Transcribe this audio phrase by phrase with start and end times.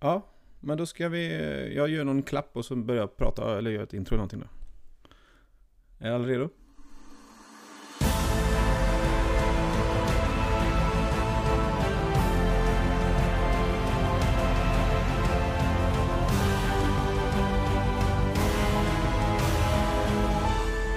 [0.00, 0.26] Ja,
[0.60, 1.74] men då ska vi...
[1.76, 4.40] Jag gör någon klapp och så börjar jag prata eller gör ett intro eller någonting
[4.40, 4.46] då.
[6.06, 6.48] Är alla redo?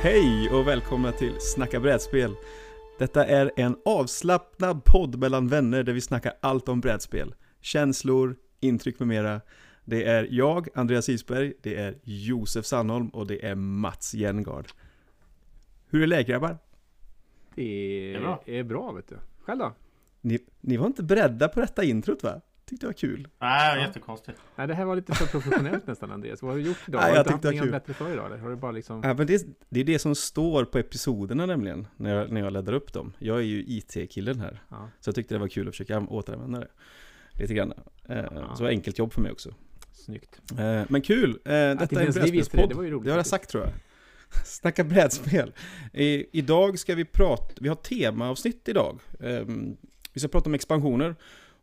[0.04, 2.36] Hej och välkomna till Snacka brädspel.
[3.00, 7.36] Detta är en avslappnad podd mellan vänner där vi snackar allt om brädspel.
[7.62, 9.42] Känslor, intryck med mera.
[9.86, 14.68] Det är jag, Andreas Isberg, det är Josef Sandholm och det är Mats Jengard.
[15.90, 16.58] Hur är läget grabbar?
[17.56, 18.44] Det är, Det är bra.
[18.46, 19.16] är bra vet du.
[19.42, 19.74] Själv då?
[20.22, 22.42] Ni, ni var inte beredda på detta introt va?
[22.66, 23.28] Tyckte det var kul.
[23.40, 23.82] Nej, Ja.
[23.88, 24.38] jättekonstigt.
[24.56, 26.42] Nej, det här var lite för professionellt nästan Andreas.
[26.42, 27.02] Vad har du gjort idag?
[27.02, 28.26] Nej, har jag du inte haft något bättre för idag?
[28.26, 29.02] Eller har du bara liksom...
[29.04, 32.54] Ja, men det, det är det som står på episoderna nämligen, när jag, när jag
[32.54, 33.14] laddar upp dem.
[33.20, 36.60] Jag är ju IT-killen här, Ja, så jag tyckte det var kul att försöka återanvända
[36.60, 36.68] det.
[37.42, 37.74] Lite grann.
[38.10, 38.30] Eh, Ja.
[38.30, 39.54] Så det var enkelt jobb för mig också.
[39.94, 40.42] snyggt.
[40.60, 41.30] Eh, men kul!
[41.30, 42.70] Eh, detta är en det, brädspelspodd.
[42.70, 43.74] det var ju roligt Det har jag sagt tror jag.
[44.46, 45.54] Snacka brädspel.
[45.94, 49.00] I, idag ska vi prata, vi har temaavsnitt idag.
[49.20, 49.78] Ehm,
[50.14, 51.16] vi ska prata om expansioner.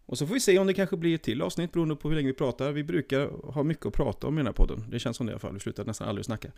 [0.07, 2.17] Och så får vi se om det kanske blir ett till avsnitt beroende på hur
[2.17, 2.73] länge vi pratar.
[2.73, 4.85] Vi brukar ha mycket att prata om i den här podden.
[4.91, 5.55] Det känns som det i alla fall.
[5.55, 6.49] Vi slutar nästan aldrig snacka.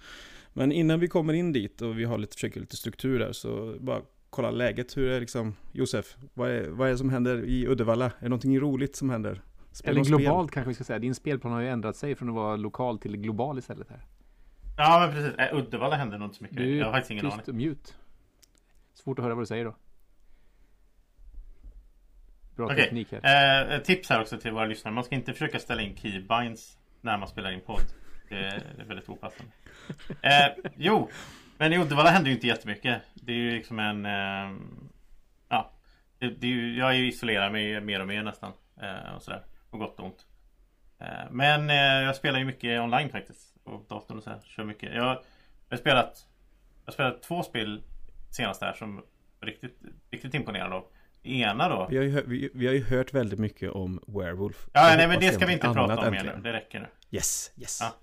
[0.52, 3.76] Men innan vi kommer in dit och vi har lite, försöker lite struktur där så
[3.80, 4.00] bara
[4.30, 4.96] kolla läget.
[4.96, 8.04] Hur är det liksom, Josef, vad är, vad är det som händer i Uddevalla?
[8.04, 9.42] Är det någonting roligt som händer?
[9.72, 10.18] Spelar Eller spel?
[10.18, 10.98] globalt kanske vi ska säga.
[10.98, 14.04] Din spelplan har ju ändrat sig från att vara lokal till global istället här.
[14.76, 15.38] Ja, men precis.
[15.38, 16.58] Äh, Uddevalla händer nog inte så mycket.
[16.58, 17.38] Du jag har faktiskt ingen aning.
[17.38, 17.92] tyst och mute.
[18.94, 19.76] Svårt att höra vad du säger då.
[22.56, 22.76] Bra Okej.
[22.84, 23.72] teknik här.
[23.74, 24.94] Eh, tips här också till våra lyssnare.
[24.94, 27.82] Man ska inte försöka ställa in keybinds när man spelar in podd.
[28.28, 29.52] Det är, det är väldigt opassande.
[30.22, 31.08] Eh, jo,
[31.60, 33.02] men i Uddevalla händer ju inte jättemycket.
[33.14, 34.06] Det är ju liksom en...
[34.06, 34.56] Eh,
[35.48, 35.72] ja,
[36.18, 38.52] det, det är ju, jag isolerad mig mer och mer nästan.
[38.82, 39.44] Eh, och sådär.
[39.70, 40.26] På gott och ont.
[40.98, 43.64] Eh, men eh, jag spelar ju mycket online faktiskt.
[43.64, 44.38] På datorn och sådär.
[44.44, 44.94] Kör mycket.
[44.94, 45.04] Jag,
[45.68, 46.26] jag har spelat...
[46.84, 47.82] Jag har spelat två spel
[48.30, 49.02] senast här som
[49.40, 49.78] riktigt,
[50.10, 50.84] riktigt imponerad av.
[51.22, 51.86] Ena då.
[51.90, 54.68] Vi har, ju, vi, vi har ju hört väldigt mycket om Werewolf.
[54.72, 56.42] Ja, nej men det ska vi inte prata om mer nu.
[56.42, 56.86] Det räcker nu.
[57.10, 57.78] Yes, yes.
[57.80, 57.94] Ja.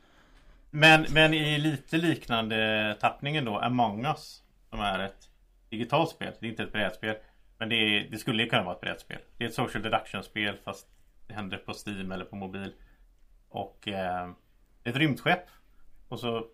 [0.70, 4.44] Men, men i lite liknande tappningen då, Among Us.
[4.70, 5.30] Som är ett
[5.70, 6.34] digitalt spel.
[6.40, 7.16] Det är inte ett brädspel.
[7.58, 9.18] Men det, är, det skulle ju kunna vara ett brädspel.
[9.38, 10.88] Det är ett social deduction-spel fast
[11.28, 12.74] det händer på Steam eller på mobil.
[13.50, 14.30] Och eh,
[14.84, 15.46] ett rymdskepp.
[16.08, 16.48] Och så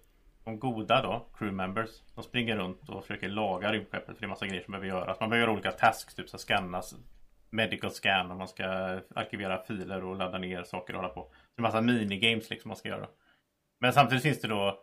[0.43, 1.89] de goda då, crew members.
[2.15, 4.15] De springer runt och försöker laga rymdskeppet.
[4.15, 5.19] För det är massa grejer som behöver göras.
[5.19, 6.95] Man behöver göra olika tasks, typ så scannas
[7.49, 8.65] medical scan och man ska
[9.15, 11.31] arkivera filer och ladda ner saker och hålla på.
[11.55, 13.07] Det är massa minigames liksom man ska göra.
[13.83, 14.79] Men samtidigt finns det då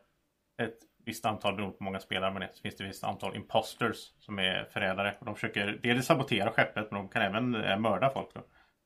[0.63, 3.05] ett visst antal, beroende på hur många spelare man är, så finns det ett visst
[3.05, 5.15] antal imposters som är förrädare.
[5.19, 8.35] Och de försöker dels sabotera skeppet men de kan även eh, mörda folk.
[8.35, 8.41] Då.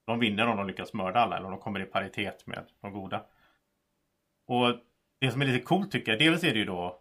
[0.06, 2.92] De vinner om de lyckas mörda alla eller om de kommer i paritet med de
[2.92, 3.24] goda.
[4.46, 4.76] Och
[5.20, 7.00] det som är lite coolt tycker jag, dels är det ju då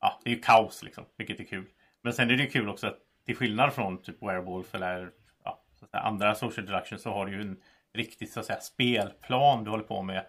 [0.00, 1.66] Ja, det är ju kaos liksom, vilket är kul.
[2.02, 5.10] Men sen är det ju kul också att till skillnad från typ Werewolf eller
[5.44, 7.60] ja, så att säga, andra social deduction så har du ju en
[7.94, 10.26] riktig så att säga spelplan du håller på med.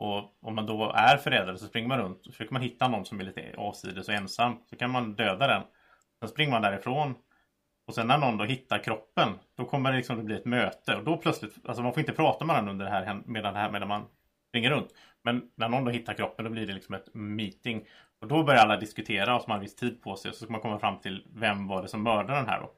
[0.00, 3.04] Och om man då är förrädare så springer man runt och försöker man hitta någon
[3.04, 5.62] som är lite avsides och ensam så kan man döda den.
[6.20, 7.14] Sen springer man därifrån
[7.86, 10.96] och sen när någon då hittar kroppen då kommer det liksom att bli ett möte
[10.96, 13.60] och då plötsligt, alltså man får inte prata med den under det här medan, det
[13.60, 14.04] här, medan man
[14.48, 14.88] springer runt.
[15.22, 17.84] Men när någon då hittar kroppen då blir det liksom ett meeting.
[18.20, 20.34] Och då börjar alla diskutera och så har man en viss tid på sig och
[20.34, 22.70] så ska man komma fram till vem var det som mördade den här då.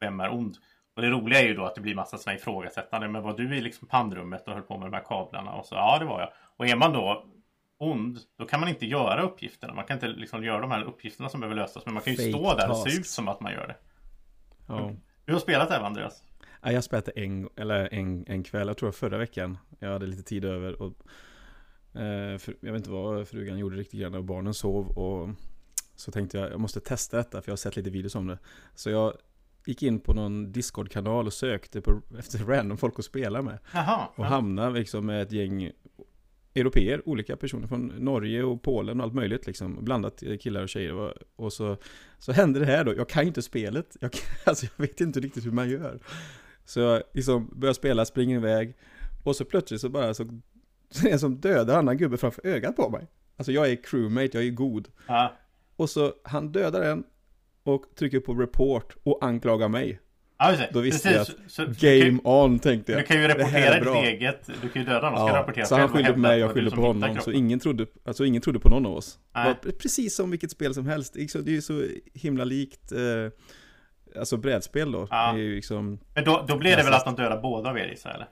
[0.00, 0.56] Vem är ond?
[0.94, 3.08] Och det roliga är ju då att det blir massa sådana ifrågasättande.
[3.08, 5.52] Men var du i liksom pannrummet och höll på med de här kablarna?
[5.52, 6.30] Och så ja, det var jag.
[6.56, 7.26] Och är man då
[7.78, 9.74] ond, då kan man inte göra uppgifterna.
[9.74, 11.84] Man kan inte liksom göra de här uppgifterna som behöver lösas.
[11.84, 13.76] Men man kan ju Fake stå där och se ut som att man gör det.
[14.66, 14.92] Ja.
[15.24, 16.22] Du har spelat det här Andreas?
[16.62, 19.58] Ja, jag spelade en, eller en, en kväll, jag tror förra veckan.
[19.78, 20.92] Jag hade lite tid över och
[22.00, 25.28] eh, för, jag vet inte vad frugan gjorde riktigt grann och barnen sov och
[25.96, 28.38] så tänkte jag, jag måste testa detta för jag har sett lite videos om det.
[28.74, 29.14] Så jag
[29.66, 33.58] gick in på någon Discord-kanal och sökte på, efter random folk att spela med.
[33.72, 34.08] Jaha.
[34.16, 34.28] Och ja.
[34.28, 35.72] hamnade liksom med ett gäng
[36.54, 39.84] Europeer, olika personer från Norge och Polen och allt möjligt liksom.
[39.84, 41.14] Blandat killar och tjejer.
[41.36, 41.76] Och, så,
[42.18, 42.94] så hände det här då.
[42.94, 43.96] Jag kan ju inte spelet.
[44.00, 45.98] Jag, kan- alltså, jag vet inte riktigt hur man gör.
[46.64, 48.74] Så jag liksom börjar spela, springer iväg.
[49.24, 50.40] Och så plötsligt så bara så,
[50.90, 53.06] så är det en som dödar annan gubbe framför ögat på mig.
[53.36, 54.88] Alltså jag är crewmate, jag är god.
[55.06, 55.32] Ja.
[55.76, 57.04] Och så han dödar en
[57.64, 60.00] och trycker på report och anklagar mig.
[60.38, 60.68] Ja, just det.
[60.72, 61.34] Då visste Precis.
[61.34, 63.00] jag Så- så- du kan Game on tänkte jag.
[63.00, 64.50] Du kan ju rapportera ditt eget.
[64.62, 65.18] Du kan ju döda någon.
[65.18, 67.18] Ska Ja, rapportera så han och skyllde på mig, att jag skyllde på honom.
[67.20, 69.18] Så ingen trodde, alltså ingen trodde på någon av oss.
[69.78, 71.14] Precis som vilket spel som helst.
[71.14, 72.98] Det är ju så- himla likt, eh,
[74.18, 75.06] alltså brädspel då.
[75.10, 75.32] Ja.
[75.32, 77.78] Det är ju liksom, Men då, då blir det väl att de dödar båda av
[77.78, 78.26] er gissar eller?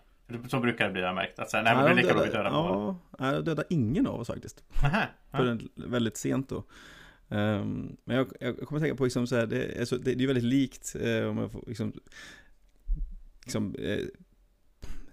[0.49, 1.39] Så brukar det bli, jag märkt.
[1.39, 3.67] Att här, nej men det är lika bra att vi dödar Ja, nej, jag dödade
[3.71, 4.65] ingen av oss faktiskt.
[4.83, 5.39] Nähä, ja.
[5.39, 6.65] Förrän väldigt sent då.
[7.33, 10.15] Ehm, men jag, jag kommer att tänka på liksom så här, det, är så, det,
[10.15, 11.93] det är väldigt likt eh, om jag får liksom,
[13.45, 13.99] liksom eh,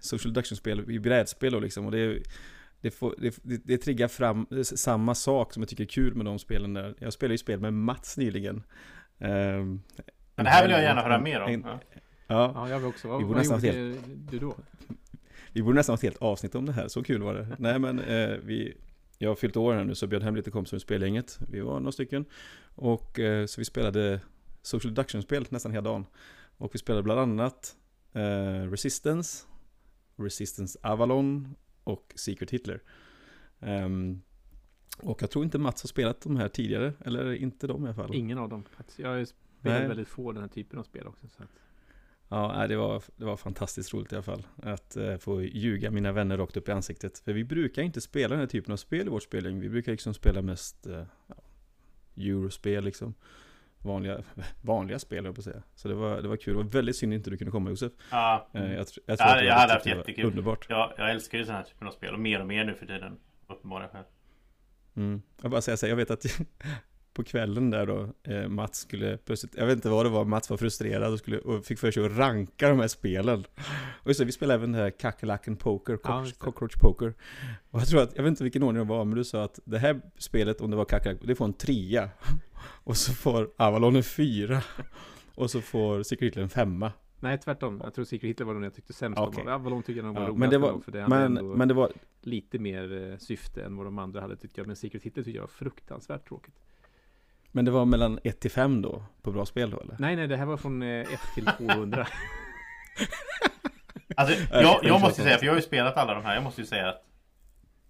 [0.00, 1.86] social deduction-spel i brädspel och liksom.
[1.86, 2.22] Och det,
[2.80, 6.26] det, får, det, det, det triggar fram samma sak som jag tycker är kul med
[6.26, 6.94] de spelen där.
[6.98, 8.62] Jag spelade ju spel med Mats nyligen.
[9.18, 9.80] Ehm,
[10.36, 11.50] Men det här vill jag gärna höra mer om.
[11.50, 11.80] en- Ja.
[12.26, 13.08] Ja, Ja, jag vill också.
[13.08, 13.98] Vad, Vi borde vad nästan gjorde
[14.30, 14.54] du då?
[15.52, 17.56] vi borde nästan ha ett helt avsnitt om det här, så kul var det.
[17.58, 18.76] Nej men, eh, vi,
[19.22, 21.38] jag har fyllt år här nu så jag bjöd hem lite kompisar ur spelgänget.
[21.48, 22.24] Vi var några stycken.
[22.74, 24.20] Och eh, så vi spelade
[24.62, 26.06] social deduction-spel nästan hela dagen.
[26.56, 27.76] Och vi spelade bland annat
[28.12, 29.46] eh, Resistance,
[30.16, 32.82] Resistance Avalon och Secret Hitler.
[33.60, 34.22] Ehm,
[34.98, 37.94] och jag tror inte Mats har spelat de här tidigare, eller inte de i alla
[37.94, 38.14] fall.
[38.14, 38.64] Ingen av dem.
[38.64, 38.98] faktiskt.
[38.98, 39.26] Jag
[39.60, 39.88] Nej.
[39.88, 41.28] väldigt få den här typen av spel också.
[41.28, 41.50] Så att,
[42.32, 44.46] Ja, det var, det var fantastiskt roligt i alla fall.
[44.62, 47.18] Att eh, få ljuga mina vänner rakt upp i ansiktet.
[47.18, 49.60] För vi brukar inte spela den här typen av spel i vårt spelgäng.
[49.60, 51.34] Vi brukar liksom spela mest eh, ja,
[52.16, 53.14] Eurospel liksom.
[53.78, 54.22] Vanliga,
[54.62, 55.62] vanliga spel, jag på att säga.
[55.74, 56.56] Så det var, det var kul.
[56.56, 57.92] Det var väldigt synd inte du kunde komma Josef.
[58.10, 58.48] Ja.
[58.54, 60.24] Eh, jag, tr- jag Ja, att du jag hade haft jättekul.
[60.24, 60.66] Underbart.
[60.68, 62.86] Jag, jag älskar ju sådana här typen av spel och mer och mer nu för
[62.86, 63.18] tiden.
[63.48, 64.04] Uppenbarligen själv.
[64.96, 65.22] Mm.
[65.42, 66.24] Jag bara säga så här, jag vet att
[67.20, 70.50] på kvällen där då, eh, Mats skulle plötsligt, jag vet inte vad det var, Mats
[70.50, 73.44] var frustrerad och, skulle, och fick för sig att ranka de här spelen.
[74.02, 76.44] Och det, vi spelade även det här Kackalacken Poker, Ja, cock, just det.
[76.44, 77.14] Cockroach Poker.
[77.70, 79.60] Och jag tror att, jag vet inte vilken ordning det var, men du sa att
[79.64, 82.10] det här spelet, om det var Kackalack, det får en trea.
[82.84, 84.62] Och så får Avalon en fyra.
[85.34, 86.92] Och så får Secret Hitler en femma.
[87.20, 87.80] nej, tvärtom.
[87.84, 89.42] Jag tror Secret Hitler var den jag tyckte sämst Okej.
[89.42, 89.48] om.
[89.48, 90.38] Avalon tycker jag nog var Ja, roligast.
[90.40, 93.86] men det var, för det men, men det var, lite mer eh, syfte än vad
[93.86, 94.66] de andra hade tyckte jag.
[94.66, 96.54] Men Secret Hitler tyckte jag var fruktansvärt tråkigt.
[97.52, 99.96] Men det var mellan 1 till 5 då, på bra spel då eller?
[99.98, 102.06] Nej, nej, det här var från 1 till 200.
[104.16, 106.34] Alltså, jag, jag måste säga, för jag har ju spelat alla de här.
[106.34, 107.04] Jag måste ju säga att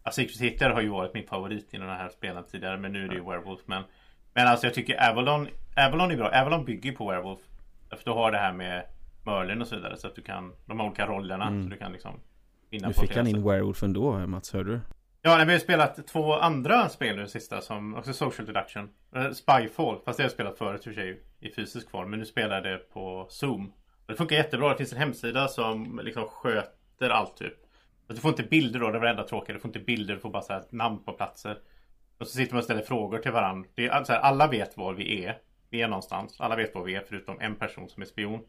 [0.02, 2.78] att Secret Hitler har ju varit min favorit i de här spelen tidigare.
[2.78, 3.60] Men nu är det ju Werewolf.
[3.66, 3.82] Men,
[4.34, 6.40] men alltså jag tycker Avalon, Avalon är bra.
[6.40, 7.40] Avalon bygger på Werewolf.
[7.90, 8.84] För du har det här med
[9.26, 9.96] Merlin och så vidare.
[9.96, 11.46] Så att du kan, de olika rollerna.
[11.46, 11.62] Mm.
[11.62, 12.20] Så du kan liksom
[12.70, 14.80] vinna Nu fick han in Werewolf ändå, Mats, hörde du?
[15.22, 18.90] Ja, nej, vi har spelat två andra spel nu sista som också social deduction.
[19.14, 22.10] Eh, Spyfall, fast det har jag spelat förut i för sig i fysisk form.
[22.10, 23.66] Men nu spelar jag det på Zoom.
[23.66, 24.68] Och det funkar jättebra.
[24.68, 27.54] Det finns en hemsida som liksom sköter allt typ.
[28.08, 29.54] Och du får inte bilder då, det var det enda tråkiga.
[29.54, 31.58] Du får inte bilder, du får bara så här namn på platser.
[32.18, 33.68] Och så sitter man och ställer frågor till varandra.
[33.74, 35.38] Det är, så här, alla vet var vi är.
[35.70, 36.40] Vi är någonstans.
[36.40, 38.40] Alla vet var vi är förutom en person som är spion.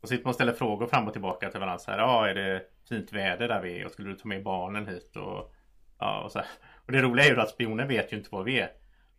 [0.00, 1.98] Och sitter man och ställer frågor fram och tillbaka till varandra så här.
[1.98, 3.86] Ja, är det fint väder där vi är?
[3.86, 5.16] Och skulle du ta med barnen hit?
[5.16, 5.52] Och,
[5.98, 6.48] ja, och, så här.
[6.86, 8.70] och det roliga är ju att spionen vet ju inte var vi är.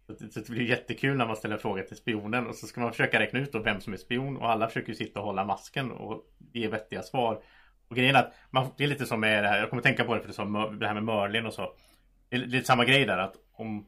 [0.08, 3.20] Så det, blir jättekul när man ställer frågor till spionen och så ska man försöka
[3.20, 5.92] räkna ut då vem som är spion och alla försöker ju sitta och hålla masken
[5.92, 7.42] och ge vettiga svar.
[7.88, 10.04] Och grejen är att man, det är lite som med det här, jag kommer tänka
[10.04, 11.74] på det för det, som, det här med Merlin och så.
[12.30, 13.88] Det är lite samma grej där att om,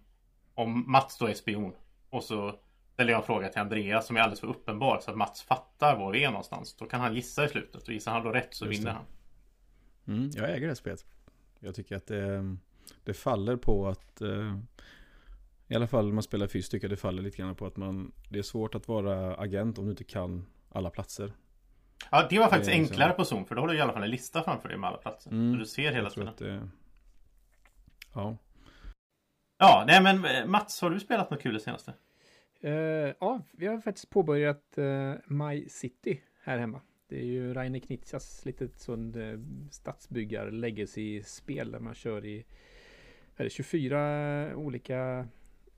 [0.53, 1.73] om Mats då är spion
[2.09, 2.59] och så
[2.93, 5.95] ställer jag en fråga till Andreas som är alldeles för uppenbar så att Mats fattar
[5.95, 6.75] var vi är någonstans.
[6.75, 8.97] Då kan han gissa i slutet och gissar han då rätt så Just vinner det.
[8.97, 10.17] han.
[10.17, 11.05] Mm, jag äger det spelet.
[11.59, 12.57] Jag tycker att det,
[13.03, 14.57] det faller på att eh,
[15.67, 17.77] i alla fall när man spelar fysiskt tycker jag det faller lite grann på att
[17.77, 21.33] man det är svårt att vara agent om du inte kan alla platser.
[22.11, 23.93] Ja, det var faktiskt Det liksom- enklare på Zoom för då har du i alla
[23.93, 25.31] fall en lista framför dig med alla platser.
[25.31, 26.27] Mm, Så du ser hela tiden.
[26.27, 26.69] att det,
[28.13, 28.37] ja.
[29.57, 31.93] Ja, nej men eh, Mats, har du spelat något kul det senaste?
[32.61, 32.71] Eh,
[33.19, 36.81] ja, vi har faktiskt påbörjat uh, My City här hemma.
[37.07, 39.39] Det är ju Rainer Knitzas litet sånt uh,
[39.71, 42.45] stadsbyggar legacy-spel där man kör i
[43.39, 45.27] är det 24 olika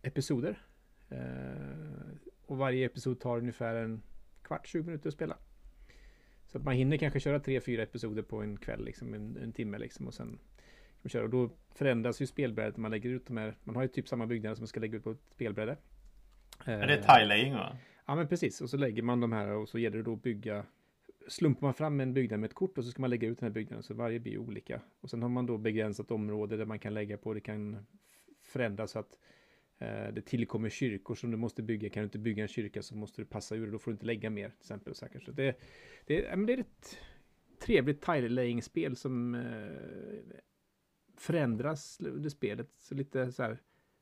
[0.01, 0.61] episoder.
[1.09, 1.17] Eh,
[2.45, 4.01] och varje episod tar ungefär en
[4.41, 5.37] kvart, 20 minuter att spela.
[6.47, 9.53] Så att man hinner kanske köra tre, fyra episoder på en kväll, liksom en, en
[9.53, 10.39] timme liksom och sen
[11.01, 11.23] kan köra.
[11.23, 13.55] Och då förändras ju spelbrädet när man lägger ut de här.
[13.63, 15.77] Man har ju typ samma byggnader som man ska lägga ut på ett spelbräde.
[16.65, 17.77] Är det Eh, tilelaying va?
[18.05, 20.23] Ja men precis, och så lägger man de här och så gäller det då att
[20.23, 20.65] bygga
[21.27, 23.47] Slumpar man fram en byggnad med ett kort och så ska man lägga ut den
[23.47, 24.81] här byggnaden så varje blir olika.
[25.01, 27.85] Och sen har man då begränsat område där man kan lägga på, det kan
[28.41, 29.17] förändras så att
[29.77, 31.89] eh, det tillkommer kyrkor som du måste bygga.
[31.89, 33.95] Kan du inte bygga en kyrka så måste du passa ur det, då får du
[33.95, 34.95] inte lägga mer till exempel.
[34.95, 35.31] Så, kanske.
[35.31, 35.55] det,
[36.05, 36.97] det, men det är ett
[37.59, 40.37] trevligt tile-laying-spel som eh,
[41.17, 42.69] förändras under spelet.
[42.77, 43.61] Så lite så här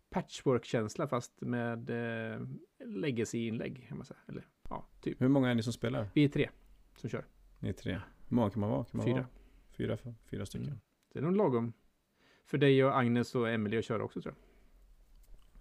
[0.09, 2.41] patchwork-känsla fast med eh,
[2.85, 4.19] legacy-inlägg kan man säga.
[4.27, 5.21] Eller ja, typ.
[5.21, 6.09] Hur många är ni som spelar?
[6.13, 6.49] Vi är tre
[6.99, 7.25] som kör.
[7.59, 7.93] Ni är tre.
[8.27, 8.83] Hur många kan man vara?
[8.83, 9.15] Kan man Fyra.
[9.15, 9.25] Vara?
[9.71, 10.67] Fyra, fyra stycken.
[10.67, 10.79] Mm.
[11.13, 11.73] Det är nog lagom
[12.45, 14.43] för dig och Agnes och Emelie att köra också tror jag.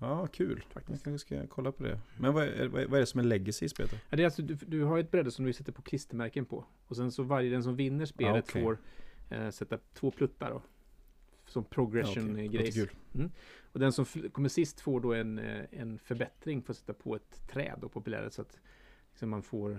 [0.01, 0.61] Ja, kul.
[0.65, 1.05] Jag Faktiskt.
[1.05, 2.01] kanske ska kolla på det.
[2.19, 3.93] Men vad är, vad är det som är legacy i spelet?
[4.11, 6.65] Ja, det är alltså, du, du har ett bräde som du sätter på klistermärken på.
[6.87, 8.63] Och sen så varje den som vinner spelet Ah, okej.
[8.63, 8.79] får
[9.31, 10.63] Eh, sätta två pluttar då.
[11.47, 12.49] Som Ja, progression okej.
[12.49, 12.77] grejs.
[12.77, 13.31] Låter kul.
[13.73, 17.17] Och den som kommer sist får då en, eh, en förbättring för att sätta på
[17.17, 18.61] ett träd då på piläret så att
[19.11, 19.79] liksom man får eh,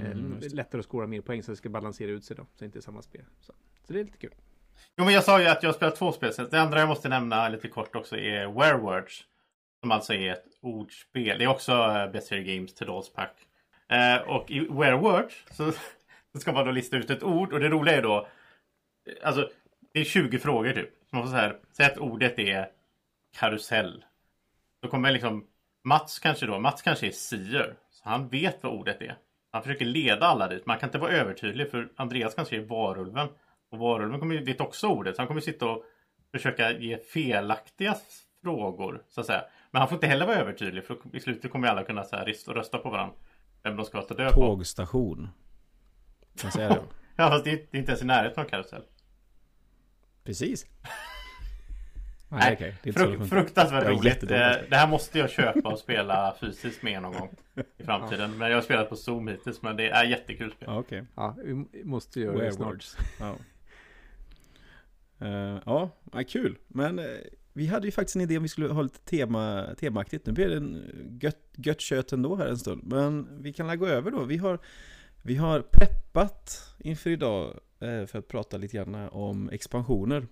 [0.00, 0.56] Mm, just det.
[0.56, 2.42] lättare att skåra mer poäng så det ska balansera ut sig då.
[2.42, 3.24] Så det inte är samma spel.
[3.40, 3.52] Så,
[3.86, 4.34] så det är lite kul.
[4.96, 6.32] Jo men jag sa ju att jag spelar två spel.
[6.50, 9.24] Det andra jag måste nämna lite kort också är Werewords.
[9.80, 11.38] Som alltså är ett ordspel.
[11.38, 13.46] Det är också uh, Better Games till Pack.
[13.88, 15.72] Eh, och i Werewords så,
[16.32, 17.52] så ska man då lista ut ett ord.
[17.52, 18.28] Och det roliga är då.
[19.06, 19.50] eh, Alltså
[19.92, 20.90] det är 20 frågor typ.
[21.10, 21.58] Så man får så här.
[21.72, 22.68] Säg att ordet är
[23.38, 24.04] karusell.
[24.80, 25.46] Då kommer liksom
[25.84, 26.58] Mats kanske då.
[26.58, 27.76] Mats kanske är sier.
[27.90, 29.16] Så han vet vad ordet är.
[29.52, 30.66] Han försöker leda alla dit.
[30.66, 33.28] Man kan inte vara övertydlig för Andreas kanske är varulven.
[33.70, 35.16] Och varulven kommer, vet också ordet.
[35.16, 35.84] Så han kommer sitta och
[36.32, 37.96] försöka ge felaktiga
[38.42, 39.02] frågor.
[39.08, 39.44] Så att säga.
[39.70, 40.84] Men han får inte heller vara övertydlig.
[40.84, 43.14] För i slutet kommer alla kunna så här, rösta på varandra.
[43.62, 44.40] Vem de ska ta död på.
[44.40, 45.28] Tågstation.
[46.36, 46.82] Kan jag säga det?
[47.16, 48.82] Ja fast det är, det är inte ens i närheten av karusell.
[50.24, 50.66] Precis.
[52.32, 52.74] Nej, Nej, okej.
[52.82, 54.20] Det är det Fruk- fruktansvärt roligt.
[54.20, 54.56] på Eh.
[54.70, 57.30] Det här måste jag köpa och spela fysiskt med någon gång
[57.78, 58.38] i framtiden.
[58.38, 59.62] Men jag har spelat på Zoom hittills.
[59.62, 60.68] Men det är jättekul spel.
[60.70, 61.04] Ja, okej.
[61.14, 62.86] Ja, vi måste göra det snart.
[63.20, 63.36] Ja.
[65.26, 65.90] Eh, ja,
[66.28, 66.58] kul.
[66.68, 67.04] Men eh,
[67.52, 70.26] vi hade ju faktiskt en idé om vi skulle ha lite tema, temaaktigt.
[70.26, 70.84] Nu blir det en
[71.22, 72.82] gött, gött kött ändå här en stund.
[72.84, 74.24] Men vi kan gå över då.
[74.24, 74.58] Vi har,
[75.22, 80.26] vi har preppat inför idag eh, för att prata lite grann om expansioner.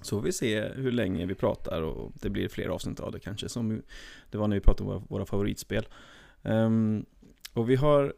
[0.00, 3.20] Så får vi se hur länge vi pratar och det blir fler avsnitt av det
[3.20, 3.48] kanske.
[3.48, 3.82] Som
[4.30, 5.88] det var när vi pratade om våra, våra favoritspel.
[6.42, 7.06] Um,
[7.52, 8.14] och vi har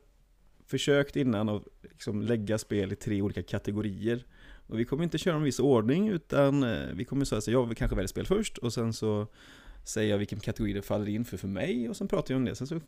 [0.66, 4.24] försökt innan att liksom lägga spel i tre olika kategorier.
[4.66, 7.66] Och vi kommer inte köra en viss ordning utan eh, vi kommer säga så jag
[7.66, 9.26] vill kanske välja spel först och sen så
[9.84, 12.44] säger jag vilken kategori det faller in för för mig och sen pratar jag om
[12.44, 12.54] det.
[12.54, 12.80] Sen så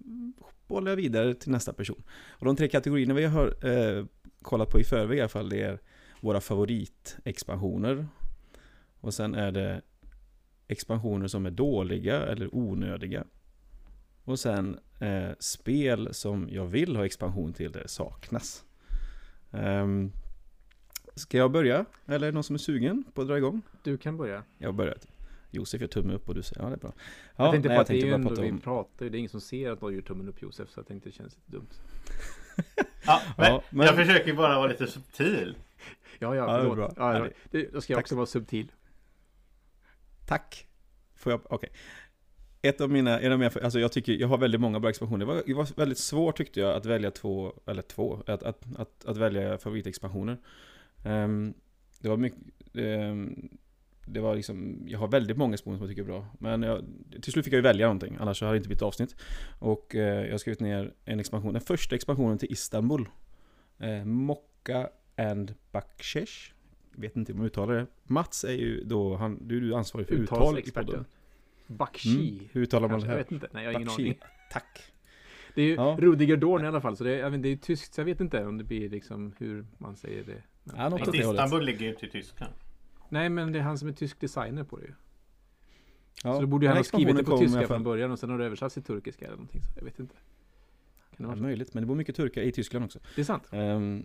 [0.67, 2.03] bollar jag vidare till nästa person.
[2.31, 4.05] Och de tre kategorierna vi har eh,
[4.43, 5.79] kollat på i förväg i alla fall det är
[6.21, 8.07] våra favoritexpansioner.
[9.01, 9.83] Och sen är det
[10.69, 13.25] expansioner som är dåliga eller onödiga.
[14.25, 18.65] Och sen eh, spel som jag vill ha expansion till där det saknas.
[19.53, 20.13] Ehm,
[21.15, 21.85] ska jag börja?
[22.07, 23.63] Eller är det någon som är sugen på att dra igång?
[23.83, 24.43] Du kan börja.
[24.59, 24.97] Jag börjar.
[25.51, 26.93] Josef gör tumme upp och du säger ja det är bra.
[27.37, 28.59] Ja, jag tänkte nej, på att det är ju ändå, vi om...
[28.61, 30.87] pratar ju, det är ingen som ser att någon gör tummen upp Josef, så jag
[30.87, 31.69] tänkte det känns lite dumt.
[33.07, 35.57] Ja, men, Ja, men- Jag försöker bara vara lite subtil.
[36.19, 36.77] Ja, ja, Ja, det är förlåt.
[36.77, 36.93] bra.
[36.97, 38.05] Ja, Ja, då ska jag tack.
[38.05, 38.73] också vara subtil.
[40.29, 40.67] Tack!
[41.17, 41.71] Får jag, okej.
[42.63, 45.27] Ett av mina, en av mina, alltså jag tycker, jag har väldigt många bra expansioner.
[45.27, 48.63] Det var, det var väldigt svårt tyckte jag att välja två, eller två, att, att,
[48.77, 50.39] att, att välja favoritexpansioner.
[51.05, 51.55] Um,
[52.01, 52.39] det var mycket,
[52.73, 53.49] um,
[54.07, 56.27] det var liksom, jag har väldigt många expansioner som jag tycker är bra.
[56.39, 56.85] Men jag,
[57.23, 59.17] till slut fick jag ju välja någonting, annars hade det inte blivit avsnitt.
[59.59, 63.09] Och uh, jag har skrivit ner en expansion, den första expansionen till Istanbul.
[63.83, 66.58] Uh, Mokka and Bakshesh.
[67.01, 67.87] Vet inte hur man uttalar det.
[68.05, 71.05] Mats är ju då, han, du är ansvarig för uttal i podden.
[71.67, 72.31] Bakshi.
[72.39, 73.23] Mm, hur uttalar man det Kanske, jag här?
[73.25, 73.49] vet inte.
[73.53, 74.03] Nej, jag har ingen Bakshi.
[74.03, 74.19] aning.
[74.53, 74.93] Tack.
[75.55, 75.97] Det är ju Ja.
[76.01, 78.21] Rudiger Dorn i alla fall, så det är, det är ju tyskt, så jag vet
[78.21, 80.43] inte om det blir liksom hur man säger det.
[80.65, 81.15] Men- Ja, något hållet.
[81.25, 82.53] Istanbul ligger ju inte i Tyskland.
[83.09, 84.93] Nej, men det är han som är tysk designer på det ju.
[86.25, 88.31] Ja, så då borde ju han ha skrivit det på tyska från början och sen
[88.31, 89.63] har det översatts till turkiska eller någonting.
[89.63, 90.15] Så jag vet inte.
[90.15, 90.23] Kan
[91.17, 91.43] det Ja, vara så?
[91.43, 92.99] möjligt, men det bor mycket turkar i Tyskland också.
[93.15, 93.43] Det är sant.
[93.53, 94.05] Ehm,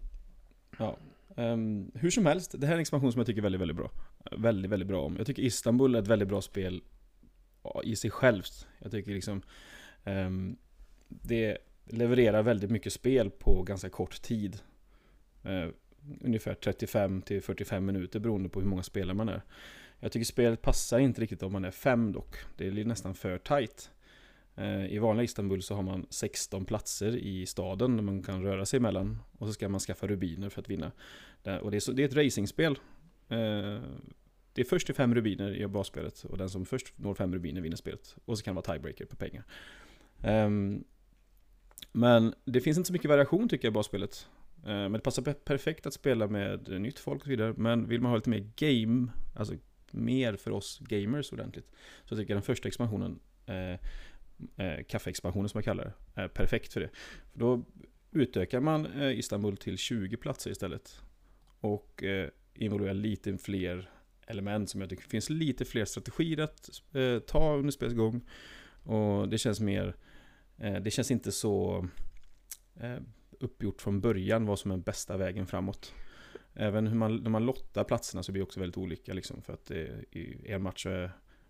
[0.77, 0.97] ja.
[1.36, 3.92] Um, hur som helst, det här är en expansion som jag tycker väldigt, väldigt bra.
[4.32, 5.16] Väldigt, väldigt bra om.
[5.18, 6.82] Jag tycker Istanbul är ett väldigt bra spel
[7.84, 8.68] i sig självt.
[8.80, 9.42] Jag tycker liksom
[10.04, 10.58] um,
[11.08, 14.60] det levererar väldigt mycket spel på ganska kort tid.
[15.46, 15.70] Uh,
[16.22, 19.42] ungefär 35 till 45 minuter beroende på hur många spelare man är.
[20.00, 22.36] Jag tycker spelet passar inte riktigt om man är fem dock.
[22.58, 23.92] Det är nästan för tight.
[24.55, 28.65] Eh, I vanliga Istanbul så har man 16 platser i staden där man kan röra
[28.65, 29.17] sig emellan.
[29.38, 30.91] Och så ska man skaffa rubiner för att vinna.
[31.62, 32.72] Och det är, ett racingspel.
[33.29, 33.81] Eh,
[34.53, 36.24] det är först till fem rubiner i basspelet.
[36.24, 38.15] Och den som först når fem rubiner vinner spelet.
[38.25, 39.43] Och så kan det vara tiebreaker på pengar.
[40.22, 40.83] Ehm,
[41.91, 44.27] men det finns inte så mycket variation tycker jag i basspelet.
[44.63, 47.53] Eh, men det passar perfekt att spela med nytt folk och så vidare.
[47.57, 49.55] Men vill man ha lite mer game, alltså
[49.91, 51.72] mer för oss gamers ordentligt.
[52.05, 53.19] Så tycker jag den första expansionen
[54.56, 56.90] eh, kaffeexpansionen som jag kallar det, är perfekt för det.
[57.32, 57.63] För då
[58.12, 61.02] utökar man eh, Istanbul till 20 platser istället.
[61.60, 63.90] Och eh, involverar lite fler
[64.28, 68.22] element som jag tycker finns lite fler strategier att eh, ta under spelets gång.
[68.84, 69.96] Och det känns mer,
[70.58, 71.88] eh, det känns inte så
[72.75, 72.98] eh,
[73.40, 75.94] uppgjort från början vad som är bästa vägen framåt.
[76.54, 79.42] Även hur man, när man lottar platserna så blir det också väldigt olika liksom.
[79.42, 79.78] För att eh,
[80.12, 81.10] i en match så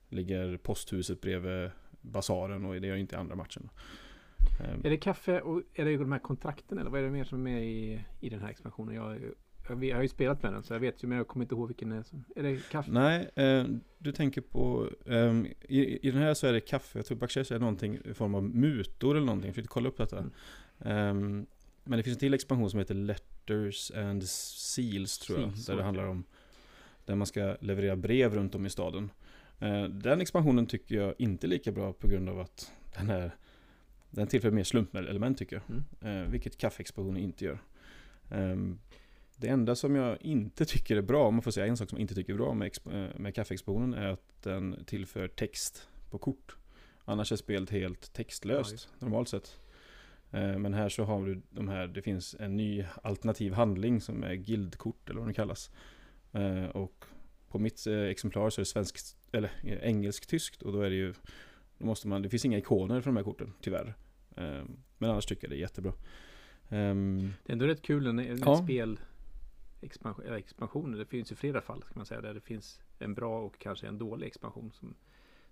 [0.10, 1.72] ligger posthuset bredvid
[2.03, 3.69] basaren och det gör inte i andra matchen.
[4.63, 7.24] Ehm, Är det kaffe och är det de här kontrakten eller vad är det mer
[7.24, 8.95] som är med i, i den här expansionen?
[8.95, 9.19] Jag,
[9.69, 11.55] Ja, Vi har ju spelat med den så jag vet ju men jag kommer inte
[11.55, 12.03] ihåg vilken det är.
[12.03, 12.91] som- Är det kaffe?
[12.91, 13.65] Nej, eh,
[13.98, 17.51] du tänker på, ehm, i, i den här så är det kaffe, jag tror Backchess
[17.51, 20.17] är någonting i form av mutor eller någonting, jag försökte kolla upp detta.
[20.17, 20.31] Mm.
[20.79, 21.45] Ehm,
[21.83, 25.74] men det finns en till expansion som heter Letters and Seals tror jag, Seals, där
[25.74, 25.86] det okej.
[25.86, 26.24] handlar om
[27.05, 29.10] där man ska leverera brev runt om i staden.
[29.63, 33.36] Eh, den expansionen tycker jag inte är lika bra på grund av att den är
[34.10, 35.63] den tillför mer slumpelement tycker jag.
[35.70, 36.24] Mm.
[36.24, 37.60] Eh, vilket kaffeexpansionen inte gör.
[38.32, 38.79] Ehm,
[39.38, 41.98] det enda som jag inte tycker är bra, om man får säga en sak som
[41.98, 46.17] jag inte tycker är bra med, eh, med kaffeexpansionen är att den tillför text på
[46.17, 46.55] kort.
[47.05, 49.60] Annars är spelet helt Ja, textlöst just normalt sett.
[50.32, 54.34] Men här så har du de här, det finns en ny alternativ handling som är
[54.36, 55.72] guildkort eller vad det kallas.
[56.74, 57.05] Och
[57.53, 60.95] på mitt eh, exemplar så är det svenskt, eller eh, engelsk-tyskt och då är det
[60.95, 61.13] ju
[61.77, 63.93] då måste man, det finns inga ikoner för de här korten, tyvärr.
[64.36, 64.63] Eh,
[64.98, 65.93] Men annars tycker jag det är jättebra.
[66.69, 68.63] Ehm, Det är ändå rätt kul när en Ja.
[68.63, 69.00] spel
[69.81, 70.98] expansion, expansioner.
[70.98, 73.88] Det finns ju flera fall kan man säga där det finns en bra och kanske
[73.88, 74.72] en dålig expansion.
[74.74, 74.95] Som,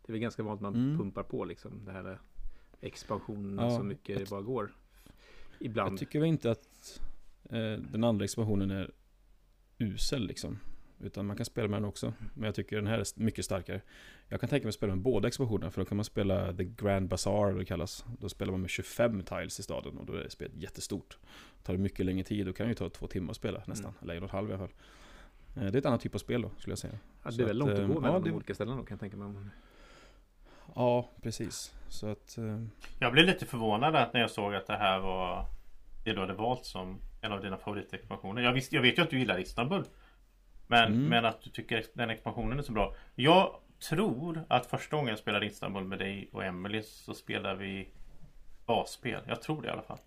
[0.02, 0.98] det är väl ganska vanligt man Mm.
[0.98, 2.20] pumpar på liksom det här
[2.82, 4.72] expansionen Ja, så mycket det bara går.
[5.60, 5.92] Ibland.
[5.92, 7.02] Jag tycker väl inte att
[7.50, 8.92] eh, den andra expansionen är
[9.78, 10.58] usel liksom.
[11.04, 12.14] Utan man kan spela med den också.
[12.34, 13.82] Men jag tycker den här är mycket starkare.
[14.28, 15.72] Jag kan tänka mig att spela med båda expansionerna.
[15.72, 18.06] För då kan man spela The Grand Bazaar, eller det kallas.
[18.20, 19.98] Då spelar man med 25 tiles i staden.
[19.98, 21.18] Och då är spelet jättestort.
[21.64, 22.46] Tar det mycket längre tid.
[22.46, 23.94] Då kan det ju ta två timmar att spela nästan.
[24.02, 24.76] Eller en och en halv i alla fall.
[25.56, 26.94] Eh, det är ett annat typ av spel då, skulle jag säga.
[27.24, 28.84] ja, det är väl långt att eh, gå ja, mellan det- de olika ställena då
[28.84, 29.44] kan jag tänka mig.
[30.76, 31.74] Ja, precis.
[31.90, 32.38] Så att...
[32.38, 32.64] Eh,
[33.00, 35.46] Jag blev lite förvånad att när jag såg att det här var
[36.04, 38.42] Det du hade valt som en av dina favoritexpansioner.
[38.42, 39.84] Jag, jag vet ju att du gillar Istanbul.
[40.72, 41.06] Men, Mm.
[41.08, 42.96] men att du tycker den expansionen är så bra.
[43.16, 43.56] Jag
[43.90, 47.90] tror att första gången jag spelade Istanbul med dig och Emily så spelade vi
[48.66, 49.22] basspel.
[49.28, 49.98] Jag tror det i alla fall.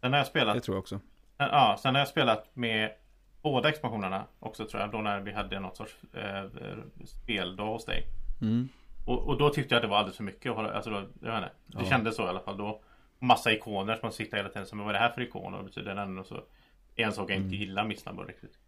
[0.00, 1.00] Sen har jag spelat det tror jag också.
[1.36, 2.90] Ja, sen har jag spelat med
[3.42, 4.90] båda expansionerna också tror jag.
[4.90, 6.44] Då när vi hade något sorts eh,
[7.04, 8.02] speldag hos dig.
[8.40, 8.68] Mm.
[9.06, 10.52] Och, och då tyckte jag att det var alldeles för mycket.
[10.56, 11.90] Alltså då, jag vet inte, det Ja.
[11.90, 12.82] kändes så i alla fall då.
[13.18, 14.66] Massa ikoner som man sitter hela tiden.
[14.66, 15.54] Så, men vad är det här för ikon?
[15.54, 16.18] Och betyder den?
[16.18, 16.42] Och så.
[16.96, 17.60] En sak jag inte Mm.
[17.60, 18.58] gillar med Istanbul riktigt.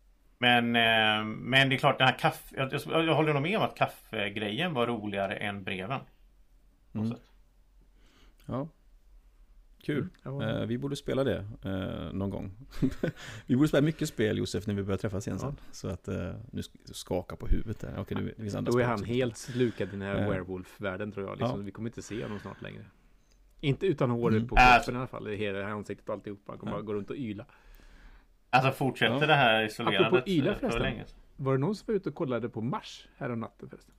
[0.43, 2.55] Men, eh, men det är klart den här kaffe...
[2.59, 6.01] Jag, jag, jag håller nog med om att kaffegrejen var roligare än breven.
[6.93, 7.13] Mm.
[8.47, 8.69] Ja.
[9.83, 10.09] Kul.
[10.23, 12.53] Ja, Eh, vi borde spela det eh, någon gång.
[13.47, 15.57] vi borde spela mycket spel Josef när vi börjar träffas igen sen.
[15.73, 17.95] Så att eh, nu sk- skaka på huvudet där.
[17.99, 19.05] Okej, nu, det finns andra Då är han också.
[19.07, 20.29] helt slukad i den här Eh.
[20.29, 21.39] werewolf-världen tror jag.
[21.39, 21.59] Liksom.
[21.61, 21.65] Ja.
[21.65, 22.85] Vi kommer inte se honom snart längre.
[23.61, 24.49] Inte utan håret Mm.
[24.49, 25.29] på Äh, kroppen i alla fall.
[25.29, 26.53] I hela ansiktet och alltihopa.
[26.53, 26.77] Han kommer Ja.
[26.79, 27.45] bara gå runt och yla.
[28.51, 29.27] Alltså fortsätter Ja.
[29.27, 30.83] det här isolerandet Apropå för förresten.
[30.83, 31.05] länge?
[31.37, 33.95] Var det någon som var ute och kollade på Mars här om natten förresten?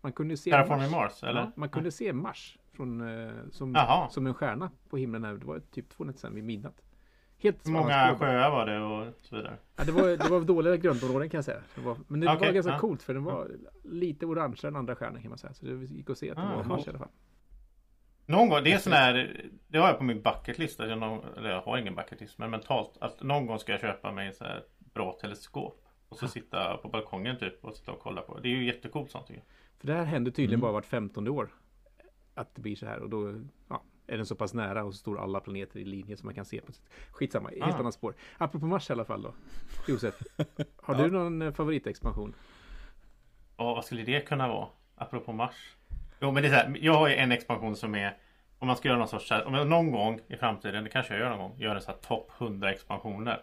[0.00, 1.40] Man kunde se Terraforming Mars eller?
[1.40, 3.76] Ja, man kunde se Mars från, eh, som,
[4.10, 5.34] som en stjärna på himlen här.
[5.34, 6.82] Det var typ två nätter sedan vid midnatt.
[7.38, 9.56] Helt många sjöar var det och så vidare?
[9.76, 11.60] Ja, det, var, det var dåliga grönområden kan jag säga.
[11.74, 12.78] Det var, men det Okej, var ganska ja.
[12.78, 13.50] coolt för den var
[13.84, 15.54] lite orange än andra stjärnor kan man säga.
[15.54, 17.08] Så det gick att se att det Ah, var Mars i alla fall.
[18.28, 21.60] Någon gång, det är sån här Det har jag på min bucketlist någon, Eller jag
[21.62, 24.64] har ingen bucketlist men mentalt att någon gång ska jag köpa mig en så här
[24.78, 28.52] bra teleskop Och så sitta på balkongen typ och sitta och kolla på Det är
[28.52, 29.46] ju jättecoolt sånt tycker jag
[29.80, 30.60] För det här händer tydligen Mm.
[30.60, 31.48] bara vart femtonde år.
[32.34, 34.98] Att det blir så här och då ja, är den så pass nära och så
[34.98, 36.88] står alla planeter i linje som man kan se på sitt.
[37.10, 37.78] Skitsamma, helt Ah.
[37.78, 38.14] annat spår.
[38.38, 39.34] Apropå Mars i alla fall då.
[39.88, 40.14] Josef,
[40.76, 41.02] har Ja.
[41.02, 42.34] du någon eh, favoritexpansion?
[43.56, 44.68] Och vad skulle det kunna vara?
[44.94, 45.76] Apropå Mars
[46.20, 48.16] Jo men det är så här, jag har ju en expansion som är
[48.58, 50.90] Om man ska göra någon sorts så här, Om jag någon gång i framtiden, det
[50.90, 53.42] kanske jag gör någon gång Gör en sån här topp 100 expansioner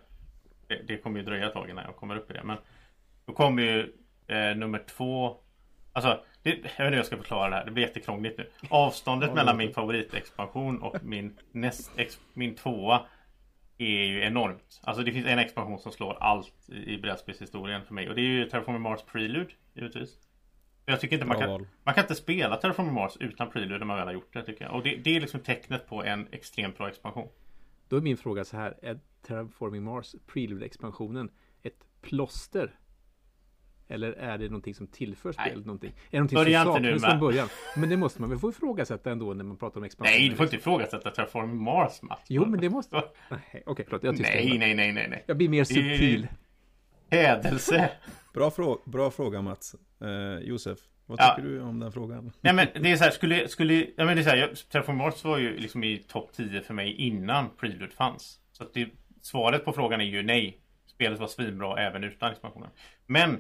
[0.68, 2.58] det, det kommer ju dröja ett tag innan jag kommer upp i det men
[3.26, 3.94] Då kommer ju
[4.28, 5.38] eh, nummer två
[5.96, 7.66] Alltså, det, jag vet inte hur jag ska förklara det här.
[7.66, 8.50] Det blir jättekrångligt nu.
[8.70, 13.02] Avståndet Ja, mellan min favoritexpansion och min näst ex, min tvåa
[13.78, 14.82] är ju enormt.
[14.84, 18.22] Alltså det finns en expansion som slår allt i i brädspelshistorien för mig och det
[18.22, 20.18] är ju Terraforming Mars Prelude givetvis.
[20.86, 21.68] Jag tycker inte man kan, val.
[21.84, 24.66] man kan inte spela Terraforming Mars utan Prelude när man väl har gjort det tycker
[24.66, 24.74] jag.
[24.74, 27.28] Och det, det är liksom tecknet på en extremt bra expansion.
[27.90, 28.78] Då är min fråga så här.
[28.82, 31.30] Är Terraforming Mars Prelude-expansionen
[31.64, 32.80] ett plåster?
[33.88, 35.90] Eller är det någonting som tillför spelet någonting?
[35.90, 37.48] Är det någonting Börja som med- från början?
[37.78, 40.12] Men det måste man väl få ifrågasätta ändå när man pratar om expansion?
[40.14, 42.22] Nej, du får inte ifrågasätta Terraforming Mars Mats.
[42.28, 43.04] Jo, men det måste...
[43.30, 44.04] Nej, Okej, förlåt.
[44.04, 44.20] Jag.
[44.20, 45.24] Nej, nej, nej, nej, nej.
[45.28, 46.28] Jag blir mer subtil.
[47.12, 47.90] Hädelse.
[48.34, 49.76] Bra, frå bra fråga Mats.
[50.02, 51.36] Eh, Josef, vad Ja.
[51.36, 52.32] tycker du om den frågan?
[52.42, 54.56] Nej men det är så här, skulle, skulle, ja men det är så här, jag-
[54.72, 58.40] Terraform Mars var ju liksom i topp 10 för mig innan Prelude fanns.
[58.52, 58.90] Så att det,
[59.22, 60.62] svaret på frågan är ju nej.
[60.86, 62.70] Spelet var svinbra även utan expansionen.
[63.06, 63.40] Men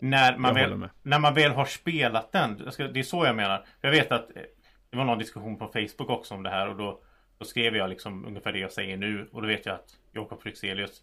[0.00, 0.90] när man, väl, med.
[1.02, 3.64] när man väl har spelat den, ska, det är så jag menar.
[3.80, 4.42] Jag vet att eh,
[4.90, 7.00] det var någon diskussion på Facebook också om det här och då,
[7.38, 10.42] då skrev jag liksom ungefär det jag säger nu och då vet jag att Jakob
[10.42, 11.02] Fryxelius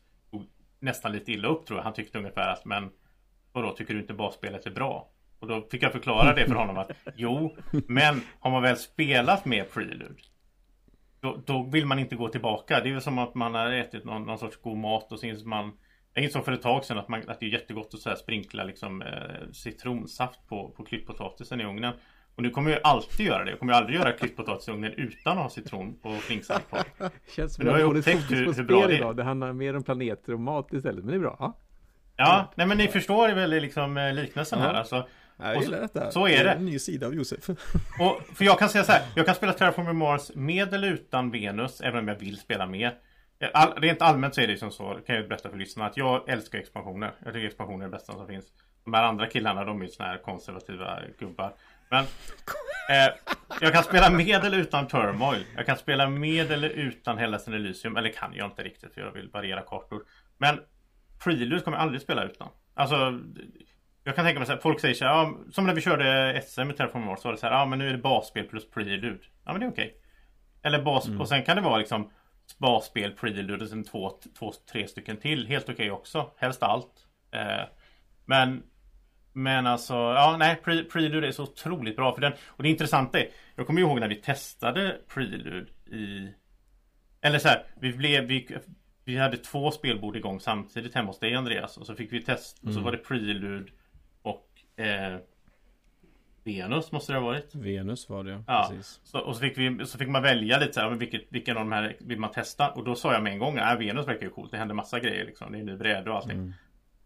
[0.84, 1.84] nästan lite illa upp tror jag.
[1.84, 2.90] Han tyckte ungefär att men
[3.54, 5.10] Vadå, tycker du inte basspelet är bra?
[5.40, 9.46] Och då fick jag förklara det för honom att jo, men har man väl spelat
[9.46, 10.16] med Prelude
[11.24, 12.80] då, då vill man inte gå tillbaka.
[12.80, 15.50] Det är väl som att man har ätit någon, någon sorts god mat och sen
[15.50, 15.72] man
[16.14, 18.16] Jag insåg för ett tag sedan att, man, att det är jättegott att så här
[18.16, 21.94] sprinkla liksom eh, citronsaft på, på klipppotatisen i ugnen.
[22.36, 23.50] Och nu kommer jag alltid göra det.
[23.50, 26.78] Jag kommer aldrig göra klipppotatis i ugnen utan att ha citron och flingsaft på.
[27.36, 28.98] Känns som att vi har upptäckt hur- på hur bra det är.
[28.98, 29.16] idag.
[29.18, 31.04] Det handlar mer om planeter och mat istället.
[31.04, 31.36] Men det är bra.
[31.40, 31.60] Ja.
[32.16, 34.80] Ja, nej men ni förstår väl liksom eh, liknelsen här Ja.
[34.80, 35.08] alltså.
[35.38, 36.12] Jag gillar detta.
[36.12, 36.52] så är det.
[36.52, 37.50] En ny sida av Josef.
[38.00, 39.02] Och för jag kan säga så här.
[39.16, 41.82] Jag kan spela Terraforming Mars med eller utan Venus.
[41.82, 42.92] Även om jag vill spela med.
[43.54, 44.98] All, rent allmänt så är det som så.
[45.08, 45.90] Kan jag berätta för lyssnarna.
[45.90, 47.12] Att jag älskar expansioner.
[47.26, 48.46] Jag tycker expansioner är det bästa som finns.
[48.86, 51.54] De här andra killarna de är ju såna här konservativa gubbar.
[51.94, 52.06] Men
[52.90, 53.14] eh,
[53.62, 55.44] jag kan spela med eller utan Turmoil.
[55.56, 57.98] Jag kan spela med eller utan Hellas Elysium.
[57.98, 60.04] Eller kan jag inte riktigt för jag vill variera kartor.
[60.38, 60.60] Men
[61.24, 62.48] Prelude kommer jag aldrig spela utan.
[62.74, 63.20] Alltså
[64.04, 66.42] jag kan tänka mig så här, folk säger så här, ja, som när vi körde
[66.48, 68.46] SM med Terraform Mars så var det så här, ja men nu är det basspel
[68.46, 69.24] plus prelude.
[69.46, 69.98] Ja men det är okej.
[70.64, 72.12] Eller bas, och sen kan det vara liksom
[72.58, 75.48] basspel, prelude och sen två, två tre stycken till.
[75.48, 76.32] Helt okej också.
[76.38, 77.08] Helst allt.
[77.32, 77.66] Eh,
[78.26, 78.64] men
[79.34, 82.34] men alltså, ja nej, pre, Prelude är så otroligt bra för den.
[82.48, 86.34] Och det intressanta är, jag kommer ihåg när vi testade Prelude i...
[87.22, 88.58] Eller så här, vi blev, vi,
[89.06, 91.78] vi hade två spelbord igång samtidigt hemma hos dig Andreas.
[91.78, 93.72] Och så fick vi test, och så var det Prelude
[94.22, 95.18] och eh,
[96.44, 97.56] Venus måste det ha varit.
[97.56, 99.00] Venus var det, Ja, precis.
[99.04, 101.64] så, och så fick, vi, så fick man välja lite så här, vilket, vilken av
[101.64, 102.70] de här vill man testa?
[102.72, 105.00] Och då sa jag med en gång, att Venus verkar ju coolt, det händer massa
[105.00, 105.52] grejer liksom.
[105.52, 106.54] Det är ny bräde och allting.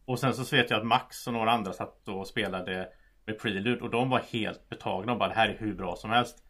[0.08, 2.89] Och sen så vet jag att Max och några andra satt och spelade
[3.26, 6.10] med Prelude och de var helt betagna och bara det här är hur bra som
[6.12, 6.43] helst.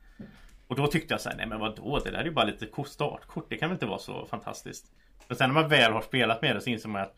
[0.67, 2.65] Och då tyckte jag så här, nej men vadå, det där är ju bara lite
[2.65, 4.86] kort- startkort, det kan väl inte vara så fantastiskt.
[5.28, 7.15] Men sen när man väl har spelat med det så inser man att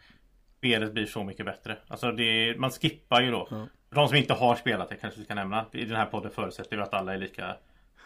[0.57, 1.77] spelet blir så mycket bättre.
[1.87, 3.45] Alltså det, man skippar ju då.
[3.89, 5.65] För de som inte har spelat det kanske vi ska nämna.
[5.71, 7.55] I den här podden förutsätter vi att alla är lika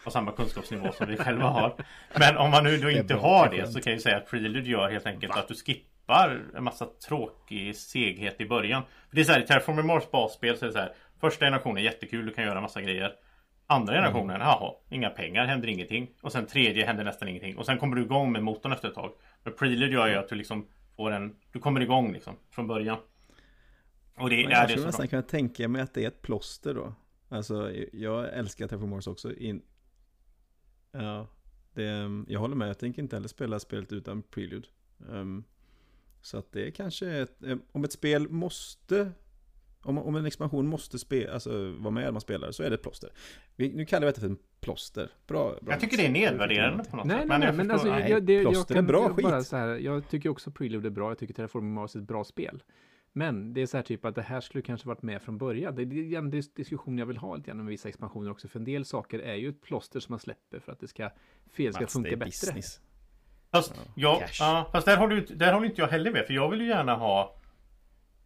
[0.04, 1.74] på samma kunskapsnivå som vi själva har.
[2.18, 4.70] Men om man nu då inte har det så kan jag ju säga att Prelude
[4.70, 5.93] gör helt enkelt att du skippar
[6.54, 8.82] en massa tråkig seghet i början.
[9.08, 10.94] För det är så här, i Terraforming Mars basspel så är det så här.
[11.20, 13.12] Första generationen är jättekul, du kan göra massa grejer.
[13.66, 16.10] Andra generationen, jaha, inga pengar, händer ingenting.
[16.20, 17.56] Och sen tredje händer nästan ingenting.
[17.58, 19.12] Och sen kommer du igång med motorn efter ett tag.
[19.44, 22.98] Men Prelude gör ju att du liksom får en, du kommer igång liksom från början.
[24.16, 26.08] Och det, Men ja, jag det är skulle nästan kunna tänka mig att det är
[26.08, 26.94] ett plåster då.
[27.28, 29.34] Alltså, jag älskar Terraform Mars också.
[29.34, 29.62] In...
[30.92, 31.28] Ja,
[31.74, 32.68] det, jag håller med.
[32.68, 34.68] Jag tänker inte heller spela spelet utan Prelude.
[35.12, 35.44] Ehm,
[36.24, 39.12] så att det är kanske ett, eh, om ett spel måste
[39.82, 42.74] om, om en expansion måste spe, alltså, vara med när man spelar så är det
[42.74, 43.10] ett plåster.
[43.56, 45.10] Vi, nu kallar vi det för en plåster.
[45.26, 47.28] Bra, bra Jag tycker det är nedvärderande på något Nej, sätt.
[47.28, 49.38] nej, nej, jag men alltså, nej, jag, det, jag plåster är kan bra jag bara
[49.38, 49.46] skit.
[49.46, 52.24] så här, jag tycker också Prelude är bra, jag tycker Terraforming Mars är ett bra
[52.24, 52.62] spel.
[53.12, 55.74] Men det är så här typ att det här skulle kanske varit med från början.
[55.74, 58.48] Det är en dis- diskussion jag vill ha lite grann med vissa expansioner också.
[58.48, 61.10] För en del saker är ju ett plåster som man släpper för att det ska,
[61.52, 62.28] fel ska Mats, funka det är bättre.
[62.46, 62.80] business.
[63.54, 66.26] Fast, ja, ja, fast där håller, där håller inte jag heller med.
[66.26, 67.36] För jag vill ju gärna ha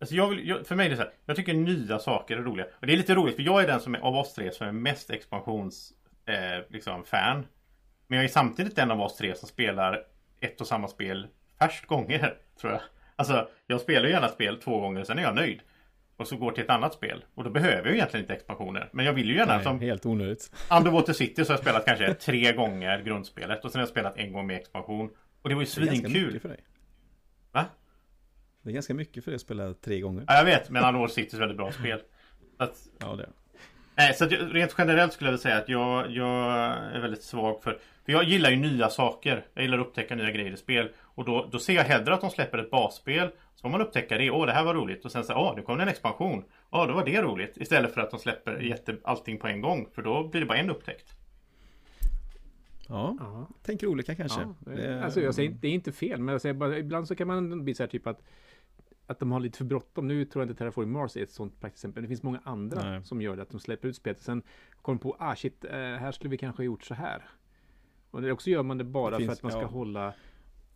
[0.00, 2.42] Alltså jag vill, jag, för mig är det så här, jag tycker nya saker är
[2.42, 2.66] roliga.
[2.80, 4.66] Och det är lite roligt för jag är den som är av oss tre som
[4.66, 5.92] är mest expansions
[6.26, 7.46] eh, liksom fan.
[8.06, 10.04] Men jag är samtidigt den av oss tre som spelar
[10.40, 11.26] ett och samma spel
[11.58, 12.80] färst gånger, tror jag.
[13.16, 15.60] Alltså, jag spelar ju gärna spel två gånger, sen är jag nöjd.
[16.18, 17.24] Och så går till ett annat spel.
[17.34, 18.88] Och då behöver jag egentligen inte expansioner.
[18.92, 20.50] Men jag vill ju gärna, Nej, som helt onödigt.
[20.70, 23.64] Underwater City så har jag spelat kanske tre gånger grundspelet.
[23.64, 25.10] Och sen har jag spelat en gång med expansion.
[25.42, 26.26] Och det var ju Det är ganska svinkul.
[26.26, 26.60] mycket för dig.
[27.52, 27.64] Va?
[28.62, 30.24] Det är ganska mycket för dig att spela tre gånger.
[30.26, 32.00] Ja, jag vet, men Underwater City är ett väldigt bra spel.
[32.58, 33.28] Att, Ja, det är
[33.98, 36.52] nej, så att jag, rent generellt skulle jag vilja säga att jag, jag
[36.94, 37.78] är väldigt svag för...
[38.04, 39.44] För jag gillar ju nya saker.
[39.54, 40.88] Jag gillar att upptäcka nya grejer i spel.
[41.02, 43.28] Och då, då ser jag hellre att de släpper ett basspel.
[43.54, 44.30] Så får man upptäcka det.
[44.30, 45.04] Åh, det här var roligt.
[45.04, 46.44] Och sen så, åh, nu kom det en expansion.
[46.70, 47.56] Åh, då var det roligt.
[47.56, 49.88] Istället för att de släpper jätte, allting på en gång.
[49.94, 51.14] För då blir det bara en upptäckt.
[52.88, 53.48] Ja, Ja.
[53.62, 54.40] tänker olika kanske.
[54.40, 57.08] Ja, det, Det- alltså jag säger, det är inte fel, men jag säger bara, ibland
[57.08, 58.22] så kan man bli så här typ att
[59.08, 60.08] att de har lite för bråttom.
[60.08, 62.02] Nu tror jag inte Terraforming Mars är ett sånt praktiskt exempel.
[62.02, 63.04] Det finns många andra Nej.
[63.04, 63.42] som gör det.
[63.42, 64.20] Att de släpper ut spelet.
[64.22, 64.42] Sen
[64.82, 67.24] kommer på, ah shit, eh, här skulle vi kanske ha gjort så här.
[68.10, 69.66] Och det också gör man det bara Det för finns- att man ska ja.
[69.66, 70.14] hålla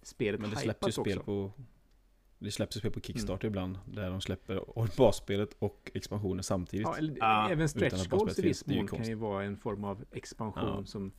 [0.02, 1.24] spelet Men det släpps ju spel också.
[1.24, 1.52] på
[2.38, 3.02] Det släpps ju spel på Mm.
[3.04, 7.48] Kickstarter ibland Där de släpper och basspelet och expansionen samtidigt Ja, eller, Ja.
[7.50, 9.10] även stretch goals i viss är mån kan konst.
[9.10, 10.84] ju vara en form av expansion Ja.
[10.84, 11.12] som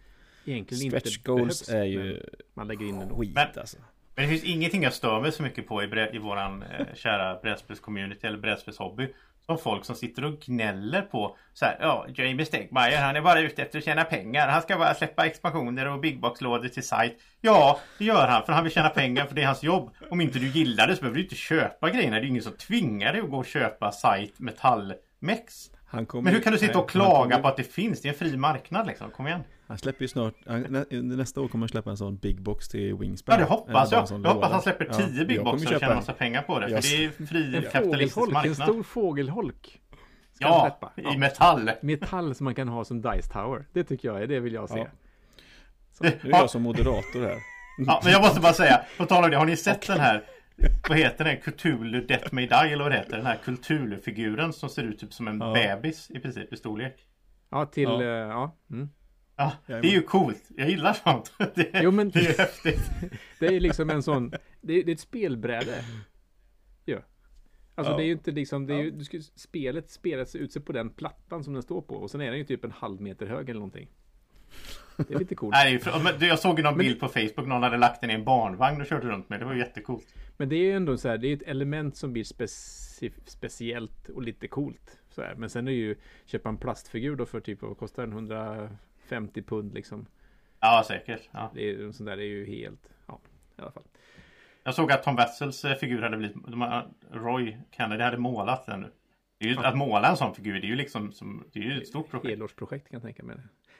[0.45, 1.69] egentligen Stretch inte goals behövs.
[1.69, 2.23] är men ju
[2.53, 3.77] Man lägger in skit alltså
[4.15, 7.39] Men det finns ingenting jag stör mig så mycket på i, i våran eh, kära
[7.41, 9.07] brädspelscommunity eller brädspelshobby
[9.45, 13.39] som folk som sitter och gnäller på så här, ja, Jamie Stegmaier han är bara
[13.39, 14.47] ute efter att tjäna pengar.
[14.47, 17.17] Han ska bara släppa expansioner och big box-lådor till sajt.
[17.41, 19.91] Ja, det gör han för han vill tjäna pengar för det är hans jobb.
[20.09, 22.19] Om inte du gillar det så behöver du inte köpa grejerna.
[22.19, 25.69] Det är ingen som tvingar dig att gå och köpa sajt metallmex.
[25.91, 28.01] Men hur kan du sitta och klaga på att det finns?
[28.01, 29.11] Det är en fri marknad liksom.
[29.11, 29.43] Kom igen.
[29.67, 30.33] Han släpper ju snart,
[30.91, 33.33] nästa år kommer han släppa en sån big box till Wingspan.
[33.33, 34.07] Ja det hoppas jag.
[34.23, 36.69] Jag hoppas han släpper 10 ja, big boxar och tjänar massa pengar på det.
[36.69, 38.45] För det är fri kapitalistisk marknad.
[38.45, 39.81] En stor fågelholk.
[40.39, 40.79] Ja,
[41.13, 41.71] i metall.
[41.81, 43.65] Metall som man kan ha som Dice Tower.
[43.73, 44.79] Det tycker jag är, det vill jag se.
[44.79, 44.87] Ja.
[45.91, 46.03] Så.
[46.03, 47.37] Nu är jag som moderator här.
[47.77, 50.23] Ja, men jag måste bara säga, på tal om det, har ni sett den här
[50.89, 51.37] vad heter den?
[51.37, 53.17] Cthulhu Death May Die eller vad det heter?
[53.17, 55.53] Den här Cthulhu-figuren som ser ut typ som en ja.
[55.53, 56.95] bebis i princip i storlek.
[57.49, 57.83] Ja, till...
[57.83, 57.99] Ja.
[57.99, 58.57] Uh, ja.
[58.71, 58.89] Mm.
[59.35, 59.51] Ja.
[59.65, 60.43] det är ju coolt.
[60.57, 61.33] Jag gillar sånt.
[61.55, 62.91] Det, jo, men, det är ju häftigt.
[63.39, 64.29] det är liksom en sån...
[64.61, 65.83] Det är, det är ett spelbräde.
[66.85, 66.97] Ja.
[67.75, 67.97] Alltså ja.
[67.97, 68.65] det är ju inte liksom...
[68.65, 71.81] Det är ju, du ska, spelet spelas ut sig på den plattan som den står
[71.81, 71.95] på.
[71.95, 73.87] Och sen är den ju typ en halv meter hög eller någonting.
[74.97, 75.51] Det är lite coolt.
[75.63, 75.81] Nej,
[76.19, 77.47] jag såg ju någon bild på Facebook.
[77.47, 79.39] Någon hade lagt den i en barnvagn och körde runt med.
[79.39, 80.15] Det var jättecoolt.
[80.37, 81.17] Men det är ju ändå så här.
[81.17, 84.99] Det är ett element som blir speci speciellt och lite coolt.
[85.09, 85.35] Så här.
[85.35, 88.29] Men sen är ju köpa en plastfigur då för typ vad kostar den?
[89.09, 90.05] 150 pund liksom.
[90.59, 91.29] Ja, säkert.
[91.31, 91.51] Ja.
[91.53, 92.89] Det är, sån där är ju helt...
[93.07, 93.19] Ja,
[93.57, 93.83] i alla fall.
[94.63, 96.37] Jag såg att Tom Wessels eh, figur hade blivit...
[97.11, 98.91] Roy Kennedy hade målat den nu.
[99.39, 99.67] Ju, ja.
[99.67, 102.09] Att måla en sån figur, det är ju liksom som, det är ju ett stort
[102.09, 102.29] projekt.
[102.29, 103.37] Helårsprojekt kan jag tänka mig.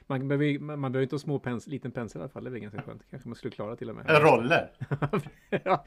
[0.08, 2.44] Man behöver, man, man behöver inte ha små pens, liten pensel i alla fall.
[2.44, 3.04] Det är ganska skönt.
[3.10, 4.06] Kanske man skulle klara till och med.
[4.10, 4.72] Roller.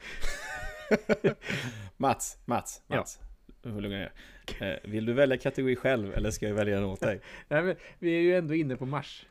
[1.97, 3.19] Mats, Mats, Mats.
[3.21, 3.26] Ja.
[3.75, 4.11] Lugna ner.
[4.59, 7.21] Eh, vill du välja kategori själv eller ska jag välja den åt dig?
[7.47, 9.25] Nej, men vi är ju ändå inne på Mars.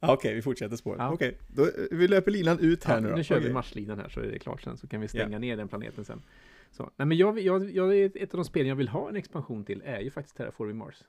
[0.00, 0.98] Okej, okay, vi fortsätter spåret.
[0.98, 1.12] Ja.
[1.12, 1.66] Okej, okay.
[1.66, 3.16] Eh, vi löper linan ut här ja, nu då.
[3.16, 3.48] Nu kör okay.
[3.48, 4.76] vi Marslinan här så är det klart sen.
[4.76, 5.40] Så kan vi stänga yeah.
[5.40, 6.22] ner den planeten sen.
[6.70, 9.64] Så, nej men jag, jag, jag, ett av de spelen jag vill ha en expansion
[9.64, 11.04] till är ju faktiskt Terraforming Mars.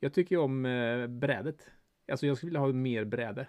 [0.00, 1.66] Jag tycker om eh, brädet.
[2.10, 3.46] Alltså jag skulle vilja ha mer bräde.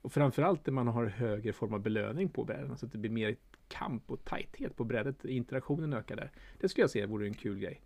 [0.00, 2.76] Och framförallt där man har högre form av belöning på bräden.
[2.76, 3.36] Så att det blir mer
[3.68, 5.24] kamp och tajthet på brädet.
[5.24, 6.30] Interaktionen ökar där.
[6.60, 7.80] Det skulle jag säga vore en kul grej.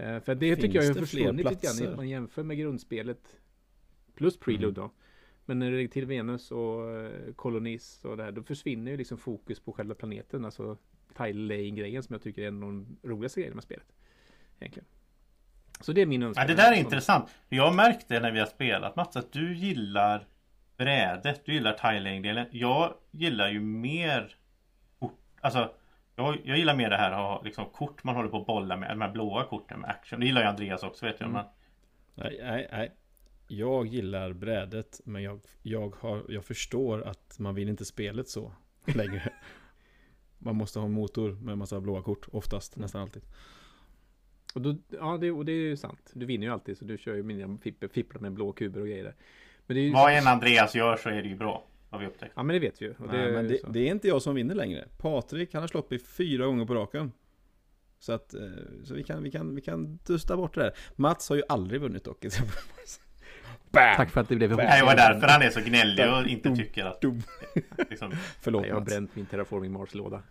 [0.00, 1.90] Uh, för det Finns tycker jag har försvunnit lite grann.
[1.90, 3.36] Om man jämför med grundspelet.
[4.14, 4.74] Plus Prelude mm.
[4.74, 4.90] då.
[5.44, 8.32] Men när det är till Venus och uh, Kolonis och det här.
[8.32, 10.44] Då försvinner ju liksom fokus på själva planeten.
[10.44, 10.78] Alltså
[11.14, 13.92] tile-laying-grejen som jag tycker är en av de roligaste grejerna med spelet.
[14.60, 14.86] Egentligen.
[15.80, 16.42] Så det är min önskan.
[16.48, 17.30] Ja, det där är intressant.
[17.48, 20.26] Jag märkte när vi har spelat Mats att du gillar
[20.76, 21.42] brädet.
[21.44, 22.46] Du gillar tiling-delen.
[22.50, 24.36] Jag gillar ju mer.
[25.46, 25.70] Alltså
[26.16, 28.76] jag, jag gillar mer det här att ha liksom, kort man håller på att bolla
[28.76, 28.90] med.
[28.90, 30.20] De här blåa korten med action.
[30.20, 31.30] Det gillar ju Andreas också vet jag.
[31.30, 31.44] Mm.
[32.14, 32.92] Nej, nej, nej.
[33.48, 38.52] Jag gillar brädet men jag, jag, har, jag förstår att man vill inte spelet så
[38.84, 39.32] längre.
[40.38, 43.22] man måste ha en motor med en massa blåa kort oftast, nästan alltid.
[44.54, 46.10] Och då, ja, det, och det är ju sant.
[46.14, 47.58] Du vinner ju alltid så du kör ju mina
[47.92, 49.14] fipplar med blå kuber och grejer.
[49.66, 51.64] Men det är ju Vad än Andreas gör så är det ju bra.
[51.90, 52.32] Har vi upptäckt.
[52.36, 52.94] Ja men det vet vi ju.
[52.98, 54.88] Nej, det, men det, det, är inte jag som vinner längre.
[54.98, 57.12] Patrik han har slått mig fyra gånger på raken.
[57.98, 58.40] Så att eh,
[58.84, 60.72] så vi, kan, vi, kan, vi kan dusta bort det där.
[60.96, 62.26] Mats har ju aldrig vunnit dock.
[63.70, 64.60] Tack för att det blev ihop.
[64.60, 67.04] Det var därför han är så gnällig och inte tycker att...
[67.90, 70.22] Liksom, Förlåt Nej, Jag har bränt min Terraforming Mars-låda.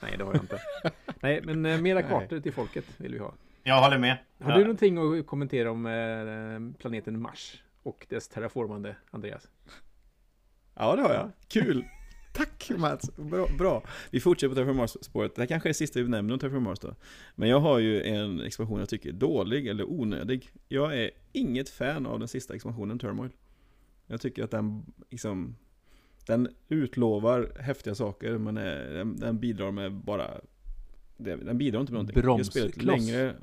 [0.00, 0.60] Nej, det har jag inte.
[1.20, 3.34] Nej, men eh, mera kartor till folket vill vi ha.
[3.62, 4.16] Jag håller med.
[4.42, 4.56] Har ja.
[4.56, 9.48] du någonting att kommentera om eh, planeten Mars och dess terraformande, Andreas?
[10.76, 11.30] Ja, det har jag.
[11.48, 11.84] Kul!
[12.32, 13.16] Tack Mats!
[13.16, 13.82] Bra, bra.
[14.10, 15.34] Vi fortsätter på Terraform Mars-spåret.
[15.34, 16.94] Det här kanske är det sista vi nämner om Terraform Mars då.
[17.34, 20.50] Men jag har ju en expansion jag tycker är dålig eller onödig.
[20.68, 23.30] Jag är inget fan av den sista expansionen, Turmoil.
[24.06, 25.56] Jag tycker att den liksom
[26.26, 30.30] den utlovar häftiga saker men den, den bidrar med bara
[31.16, 32.22] Den bidrar inte med någonting.
[32.22, 32.76] Bromskloss.
[32.76, 33.34] längre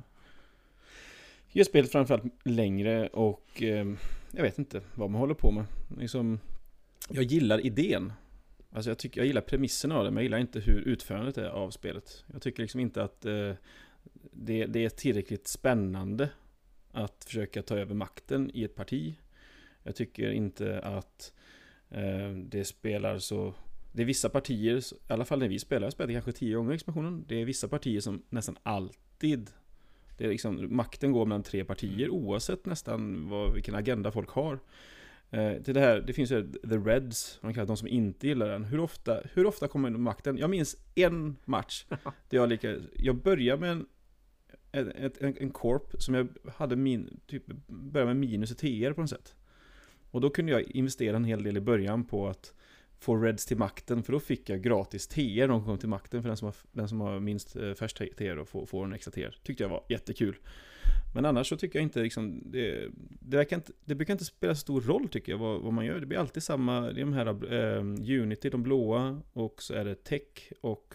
[1.52, 3.88] Gör spelet framförallt längre och eh,
[4.32, 5.65] Jag vet inte vad man håller på med.
[6.00, 6.39] Liksom,
[7.10, 8.13] jag gillar idén.
[8.72, 11.50] Alltså jag, tycker, jag gillar premisserna av det men jag gillar inte hur utförandet är
[11.50, 12.24] av spelet.
[12.34, 13.52] Jag tycker liksom inte att eh,
[14.32, 16.30] det, det är tillräckligt spännande
[16.92, 19.16] att försöka ta över makten i ett parti.
[19.84, 21.34] Jag tycker inte att
[21.94, 23.54] Eh, det spelar så...
[23.92, 26.74] Det är vissa partier, i alla fall när vi spelar, jag spelade kanske tio gånger
[26.74, 27.26] expansionen.
[27.28, 29.50] Det är vissa partier som nästan alltid...
[30.18, 34.60] Det är liksom, makten går mellan tre partier oavsett nästan vad, vilken agenda folk har.
[35.34, 38.50] Eh, till det här, det finns ju The Reds, man kallar de som inte gillar
[38.50, 38.63] den.
[38.63, 40.38] Hur ofta, hur ofta kommer makten?
[40.38, 41.86] Jag minns en match.
[42.30, 43.86] Där jag, lika, jag började med en,
[44.72, 49.02] en, en, en korp som jag hade min, typ, började med minus i TR på
[49.02, 49.36] något sätt.
[50.12, 52.54] Och då kunde jag investera en hel del i början på att
[53.04, 56.22] få Reds till makten, för då fick jag gratis TR när de kom till makten,
[56.22, 58.94] för den som har, den som har minst eh, färst TR och får, får en
[58.94, 59.36] extra TR.
[59.44, 60.36] Tyckte jag var jättekul.
[61.16, 62.89] Men annars så tycker jag inte liksom, det,
[63.20, 66.00] det, verkar inte, det brukar inte spela stor roll tycker jag vad, vad man gör.
[66.00, 69.86] Det blir alltid samma, det är de här eh, Unity, de blåa, och så är
[69.86, 70.94] det Tech och,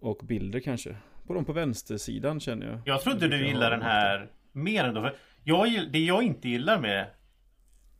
[0.00, 0.96] och bilder kanske.
[1.26, 2.80] På de på vänstersidan känner jag.
[2.84, 5.00] Jag tror inte du gillar den här mer ändå.
[5.00, 7.06] För jag, det jag inte gillar med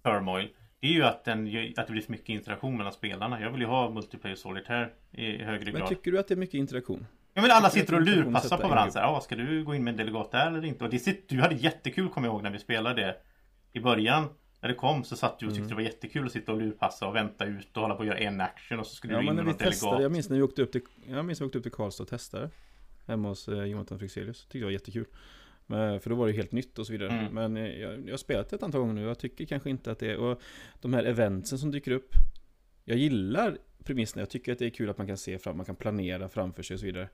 [0.03, 0.49] Turmoil
[0.83, 3.41] det är ju att, den, att det blir för mycket interaktion mellan spelarna.
[3.41, 5.81] Jag vill ju ha multiplayer solitaire i högre grad.
[5.81, 7.07] Men tycker du att det är mycket interaktion?
[7.35, 9.01] Ja men alla sitter och lurpassar på varandra.
[9.01, 10.85] Ja, ska du gå in med en delegat där eller inte?
[10.85, 13.17] Och det sitter, du hade jättekul kommer jag ihåg när vi spelade det
[13.73, 14.29] i början.
[14.61, 15.69] När det kom så satt du och tyckte mm.
[15.69, 18.19] det var jättekul att sitta och lurpassa och vänta ut och hålla på att göra
[18.19, 20.03] en action och så skulle ja, du in med någon delegat.
[20.03, 22.03] Jag minns när vi åkte upp till, jag minns när vi åkte upp till Karlstad
[22.03, 22.51] och testade.
[23.07, 24.41] Hemma hos eh, Jonathan Fryxelius.
[24.41, 25.07] Tyckte det var jättekul.
[25.73, 27.11] Men, för då var det helt nytt och så vidare.
[27.11, 27.35] Mm.
[27.35, 29.03] Men eh, jag, jag har spelat det ett antal gånger nu.
[29.03, 30.17] Jag tycker kanske inte att det är...
[30.17, 30.41] Och
[30.81, 32.15] de här eventsen som dyker upp.
[32.85, 34.21] Jag gillar premissen.
[34.21, 36.63] Jag tycker att det är kul att man kan se fram, man kan planera framför
[36.63, 37.09] sig och så vidare.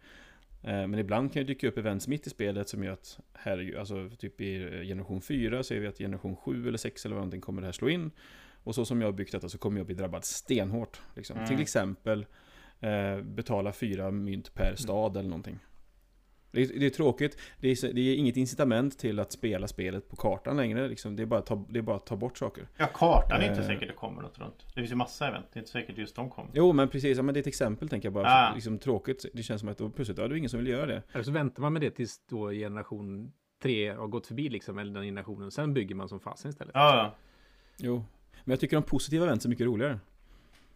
[0.63, 3.77] Eh, men ibland kan det dyka upp events mitt i spelet som gör att här,
[3.79, 7.41] alltså typ i generation 4 ser vi att generation 7 eller 6 eller vad någonting
[7.41, 8.11] kommer det här slå in.
[8.65, 11.01] Och så som jag har byggt detta så kommer jag bli drabbad stenhårt.
[11.17, 11.37] Liksom.
[11.37, 11.49] Mm.
[11.49, 12.27] Till exempel
[12.81, 15.21] eh, betala fyra mynt per stad mm.
[15.21, 15.59] eller någonting.
[16.51, 17.39] Det är, det är tråkigt.
[17.61, 20.89] Det är, det är, inget incitament till att spela spelet på kartan längre.
[20.89, 21.17] Liksom.
[21.17, 22.69] Det, är bara att ta, det är bara att ta bort saker.
[22.77, 23.67] Ja, kartan är inte eh.
[23.67, 24.67] säkert det kommer något runt.
[24.67, 25.47] Det finns ju massa event.
[25.53, 26.51] Det är inte säkert just de kommer.
[26.55, 27.17] Jo, men precis.
[27.17, 28.29] Ja, men det är ett exempel tänker jag bara.
[28.29, 28.55] Ah.
[28.55, 29.25] Liksom, tråkigt.
[29.35, 31.03] Det känns som att då plötsligt, ja, det är ingen som vill göra det.
[31.13, 33.33] Eller så väntar man med det tills då generation
[33.63, 35.51] 3 har gått förbi liksom, eller den generationen.
[35.51, 36.73] Sen bygger man som fasen istället.
[36.75, 37.15] Ja.
[37.77, 38.05] Jo.
[38.45, 39.99] Men jag tycker de positiva events är mycket roligare.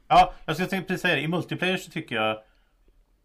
[0.09, 1.21] Ja, jag ska precis säga det.
[1.21, 2.43] I multiplayer så tycker jag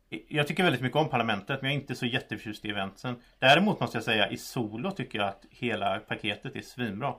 [0.09, 3.15] jag tycker väldigt mycket om Parlamentet men jag är inte så jätteförtjust i eventsen.
[3.39, 7.15] Däremot måste jag säga i Solo tycker jag att hela paketet är svinbra.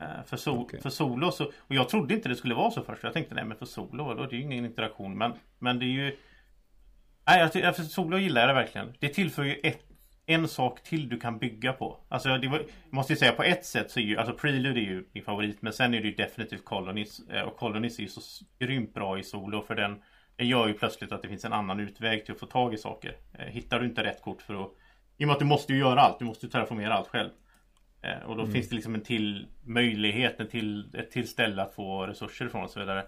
[0.00, 0.80] Eh, för, so okay.
[0.80, 3.02] för Solo så, och jag trodde inte det skulle vara så först.
[3.02, 5.18] Jag tänkte nej men för Solo, då, det är ju ingen interaktion.
[5.18, 6.16] Men, men det är ju...
[7.26, 8.94] Nej, jag, för Solo gillar jag det verkligen.
[8.98, 9.80] Det tillför ju ett,
[10.26, 12.04] en sak till du kan bygga på.
[12.08, 14.84] Alltså det var, måste ju säga på ett sätt så är ju, alltså Prelude är
[14.84, 15.62] ju min favorit.
[15.62, 17.28] Men sen är det ju definitivt Colonies.
[17.28, 18.20] Eh, och Colonies är ju så
[18.58, 20.02] grymt bra i Solo för den
[20.38, 23.16] gör ju plötsligt att det finns en annan utväg till att få tag i saker.
[23.32, 24.70] Eh, hittar du inte rätt kort för att...
[25.16, 27.30] I och med att du måste ju göra allt, du måste terraformera allt själv.
[28.02, 28.52] Eh, och då mm.
[28.52, 32.64] finns det liksom en till möjlighet, en till, ett till ställe att få resurser ifrån
[32.64, 33.06] och så vidare.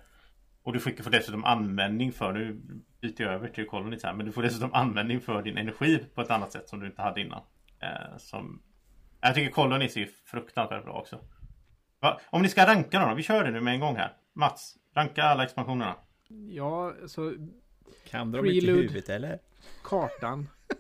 [0.63, 2.61] Och du får dessutom användning för, nu
[3.01, 6.21] byter jag över till Colony här, men du får dessutom användning för din energi på
[6.21, 7.43] ett annat sätt som du inte hade innan.
[7.81, 8.63] Eh, som,
[9.21, 11.21] jag tycker Colony är fruktansvärt bra också.
[12.01, 12.21] Va?
[12.31, 14.13] Om ni ska ranka då, vi kör det nu med en gång här.
[14.35, 15.95] Mats, ranka alla expansionerna.
[16.29, 17.35] Ja, så...
[18.05, 19.39] Kan de inte i huvudet eller?
[19.83, 20.49] Kartan.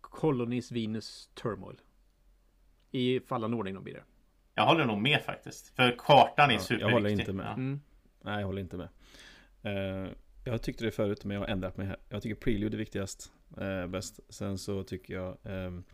[0.00, 1.80] Colonies Venus Turmoil.
[2.90, 4.04] I fallande ordning de blir det.
[4.54, 5.76] Jag håller nog med faktiskt.
[5.76, 6.86] För kartan är ja, superviktig.
[6.86, 7.52] Jag håller inte med.
[7.52, 7.80] Mm.
[8.20, 8.88] Nej, jag håller inte med.
[9.66, 10.12] Uh,
[10.44, 11.96] jag tyckte det förut, men jag har ändrat mig här.
[12.08, 13.32] Jag tycker Prelude är viktigast.
[13.60, 14.20] Uh, bäst.
[14.28, 15.36] Sen så tycker jag...
[15.42, 15.84] Um,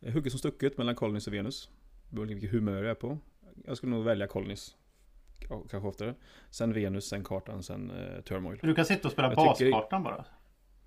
[0.00, 1.70] hugget som stucket mellan Colonies och Venus.
[2.08, 3.18] Beror på vilket humör jag är på.
[3.64, 4.76] Jag skulle nog välja Colonies
[5.48, 6.14] kanske oftare.
[6.50, 8.58] Sen Venus, sen kartan, sen eh, Turmoil.
[8.62, 10.24] Du kan sitta och spela jag baskartan bara?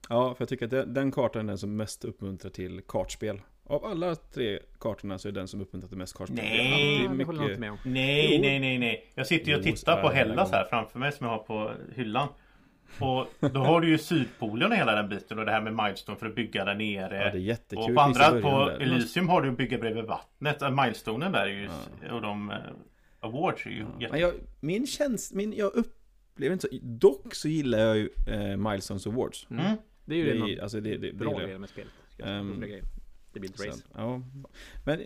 [0.10, 3.42] Ja, för jag tycker att den, den kartan är den som mest uppmuntrar till kartspel.
[3.66, 6.46] Av alla tre kartorna så är den som uppmuntrar till mest kartspel.
[6.46, 7.34] Nej, det mycket...
[7.34, 7.78] inte med om.
[7.86, 9.12] Nej, nej, nej, nej.
[9.16, 12.28] Jag sitter ju och tittar på Hellas här framför mig som jag har på hyllan.
[13.00, 16.18] Och då har du ju Sydpolen och hela den biten och det här med Milestone
[16.18, 17.18] för att bygga där nere.
[17.18, 17.84] Ja, det är jättekul.
[17.84, 20.62] Och på andra, på Elysium har du att bygga bredvid vattnet.
[20.72, 21.70] Milestonen där är ju,
[22.08, 22.14] ja.
[22.14, 22.58] och de eh,
[23.24, 24.08] Awards är ju ja.
[24.12, 28.58] Men jag, min känsla, min, jag upplever inte så, dock så gillar jag ju eh,
[28.58, 29.48] Milestones Awards.
[29.50, 29.66] Mm.
[29.66, 29.78] Mm.
[30.06, 31.92] Det är ju det, det, alltså det, det, bra grej med spelet.
[32.18, 32.66] Um,
[33.34, 33.72] det blir ett race.
[33.72, 34.22] Sen, ja.
[34.86, 35.02] Men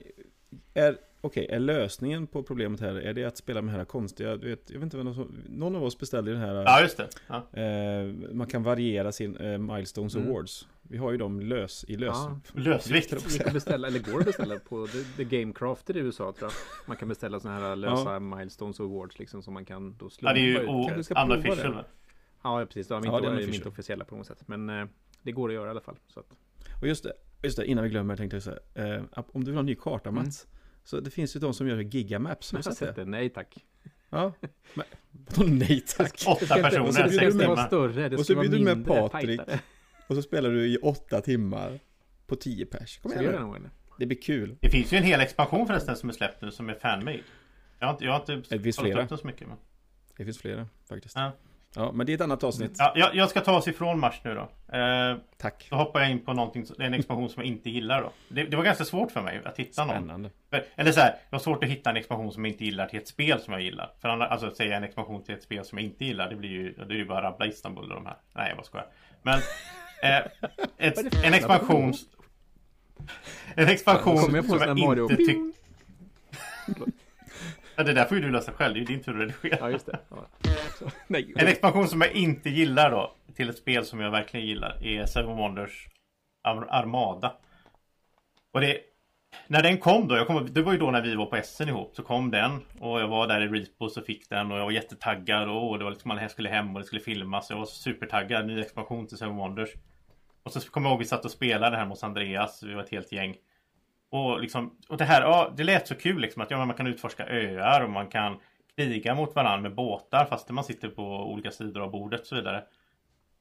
[0.74, 4.38] är, okej, okay, är lösningen på problemet här, är det att spela med här konstiga,
[4.38, 7.10] du vet, jag vet inte vad någon av oss beställde den här Ja, just det
[7.28, 7.62] ja.
[7.62, 10.28] eh, Man kan variera sin eh, Milestones mm.
[10.28, 12.40] Awards Vi har ju dem lös, i lös ja.
[12.54, 16.52] Lösvikt Det kan beställa, eller går att beställa på The, The Gamecrafter i USA tror
[16.52, 18.20] jag Man kan beställa sådana här lösa ja.
[18.20, 21.84] Milestones Awards liksom som man kan då slumpa Ja, det är ju unofficial
[22.44, 24.86] Ja, precis, de är inte, ja, är inte officiella på något sätt Men eh,
[25.22, 26.26] det går att göra i alla fall så att...
[26.82, 29.56] Och just det, just det, innan vi glömmer tänkte jag säga eh, Om du vill
[29.56, 30.57] ha en ny karta Mats mm.
[30.88, 32.52] Så det finns ju de som gör gigamaps.
[32.52, 33.06] Har du sett det?
[33.06, 33.66] Nej tack.
[34.10, 34.34] Ja.
[34.74, 34.86] Men,
[35.58, 36.24] nej tack?
[36.28, 37.68] Åtta personer, sex timmar.
[37.68, 39.42] Större, det och så blir du med Patrik.
[40.08, 41.80] Och så spelar du i åtta timmar.
[42.28, 42.98] På tio pers.
[42.98, 43.70] Kom igen nu.
[44.00, 44.58] Det blir kul.
[44.62, 47.20] Det finns ju en hel expansion förresten som är släppt nu som är fanmade.
[47.80, 49.04] Jag har inte, jag har inte det finns flera.
[49.04, 49.48] upp så mycket.
[49.48, 49.58] Men...
[50.18, 51.16] Det finns flera faktiskt.
[51.16, 51.32] Ja.
[51.78, 52.76] Ja, men det är ett annat avsnitt.
[52.78, 54.76] Ja, jag, jag ska ta oss ifrån Mars nu då.
[54.78, 55.68] Eh, Tack.
[55.70, 58.12] då hoppar jag in på någonting, en expansion som jag inte gillar då.
[58.30, 59.96] Det, det var ganska svårt för mig att hitta någon.
[59.96, 60.30] Spännande.
[60.50, 62.88] För- Eller så här, det var svårt att hitta en expansion som jag inte gillar
[62.88, 63.92] till ett spel som jag gillar.
[64.02, 66.36] För annars, alltså att säga en expansion till ett spel som jag inte gillar, det
[66.36, 68.18] blir ju, det är ju bara rabbla Istanbul och de här.
[68.34, 68.88] Nej, jag bara skojar.
[69.22, 69.40] Men
[70.04, 70.18] eh,
[70.78, 71.94] ett, en expansion...
[73.56, 74.46] En expansion som jag
[74.80, 75.52] inte tycker...
[77.78, 79.58] Ja, det där får ju du lösa själv, det är ju din tur att redigera.
[79.60, 80.00] Ja, just det.
[80.10, 80.28] Ja.
[80.80, 81.34] Så, nej.
[81.36, 85.06] En expansion som jag inte gillar då Till ett spel som jag verkligen gillar Är
[85.06, 85.88] Seven Wonders
[86.44, 87.34] Ar- Armada
[88.54, 88.78] Och det
[89.48, 91.70] När den kom då, jag kom, det var ju då när vi var på Essen
[91.70, 94.64] ihop Så kom den Och jag var där i Repos och fick den Och jag
[94.66, 97.66] var jättetaggad och det var liksom man skulle hem och det skulle filmas Jag var
[97.66, 99.70] supertaggad, ny expansion till Seven Wonders
[100.44, 102.92] Och så kommer jag ihåg vi satt och spelade här hos Andreas Vi var ett
[102.92, 103.36] helt gäng
[104.10, 106.88] och, liksom, och det här, ja, det lät så kul liksom att ja, man kan
[106.88, 108.40] utforska öar och man kan
[108.76, 112.36] kriga mot varandra med båtar fast man sitter på olika sidor av bordet och så
[112.36, 112.64] vidare.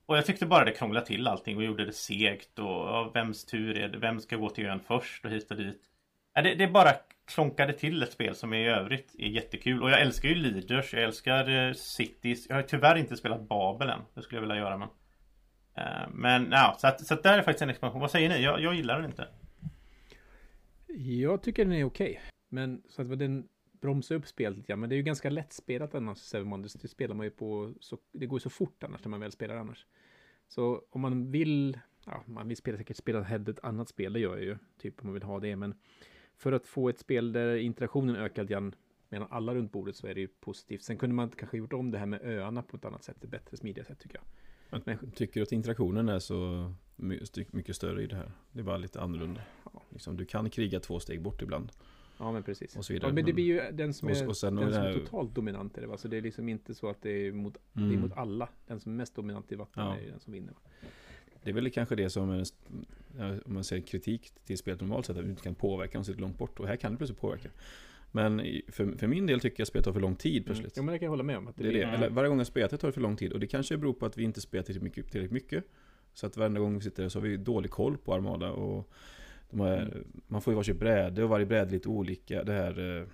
[0.07, 3.45] Och jag tyckte bara det krånglade till allting och gjorde det segt och ja, vems
[3.45, 3.99] tur är det?
[3.99, 5.83] Vem ska gå till ön först och hit och dit?
[6.35, 6.91] Ja, det, det bara
[7.27, 11.03] klonkade till ett spel som i övrigt är jättekul och jag älskar ju Leaders, jag
[11.03, 12.47] älskar eh, Cities.
[12.49, 14.01] Jag har tyvärr inte spelat Babel än.
[14.15, 14.89] Det skulle jag vilja göra men
[15.77, 18.01] eh, Men ja, så att, så att där är faktiskt en expansion.
[18.01, 18.43] Vad säger ni?
[18.43, 19.29] Jag, jag gillar den inte.
[20.99, 22.21] Jag tycker den är okej.
[22.49, 23.49] Men så att den
[23.81, 24.81] bromsar upp spelet lite grann.
[24.81, 26.73] Men det är ju ganska lättspelat annars, Seven Wonders.
[26.73, 29.33] Det spelar man ju på, så, det går ju så fort annars när man väl
[29.33, 29.87] spelar annars.
[30.49, 34.21] Så om man vill, ja, man vill spela säkert spela hellre ett annat spel, det
[34.21, 35.57] gör jag ju, typ om man vill ha det.
[35.57, 35.75] Men
[36.37, 38.75] för att få ett spel där interaktionen ökar lite grann
[39.09, 40.83] mellan alla runt bordet så är det ju positivt.
[40.83, 43.31] Sen kunde man kanske gjort om det här med öarna på ett annat sätt, ett
[43.31, 44.25] bättre, smidigare sätt tycker jag.
[44.71, 46.73] Men, Tycker att interaktionen är så
[47.53, 48.33] mycket större i det här?
[48.53, 49.41] Det är bara lite annorlunda.
[49.91, 51.73] Liksom, du kan kriga två steg bort ibland.
[52.19, 52.77] ja, men precis.
[52.77, 54.95] Och så vidare, Ja, men det blir ju den som är, och den som är
[54.95, 55.99] totalt dominant i det.
[55.99, 58.01] Så det är liksom inte så att det är mot, det är Mm.
[58.01, 58.49] mot alla.
[58.67, 59.97] Den som är mest dominant i vatten Ja.
[59.99, 60.55] är den som vinner.
[61.43, 62.45] Det är väl kanske det som är,
[63.47, 66.07] om man säger kritik till spelet normalt sett, att du inte kan påverka om du
[66.07, 66.61] sitter långt bort.
[66.61, 67.49] Och här kan du plötsligt påverka.
[68.13, 68.39] Men
[68.69, 70.45] för, för min del tycker jag spelet tar för lång tid Mm.
[70.45, 70.77] plötsligt.
[70.77, 71.49] Ja, men det kan jag hålla med om.
[71.49, 71.93] Att det Det är det.
[71.97, 73.33] Eller, varje gång jag spelar det tar det för lång tid.
[73.33, 75.13] Och det kanske beror på att vi inte spelar tillräckligt mycket.
[75.13, 75.65] Tillräckligt mycket.
[76.15, 78.51] Så att varenda gång vi sitter där så har vi dålig koll på Armada.
[78.51, 78.91] Och
[79.53, 80.05] här, Mm.
[80.27, 82.45] Man får ju varsitt bräde och varje bräde är lite olika.
[82.45, 83.07] Det här eh,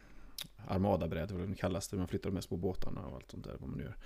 [0.67, 1.89] Armada-bräde, vad det kallas.
[1.89, 3.57] Där man flyttar de här små båtarna och allt sånt där.
[3.61, 3.97] Vad man gör.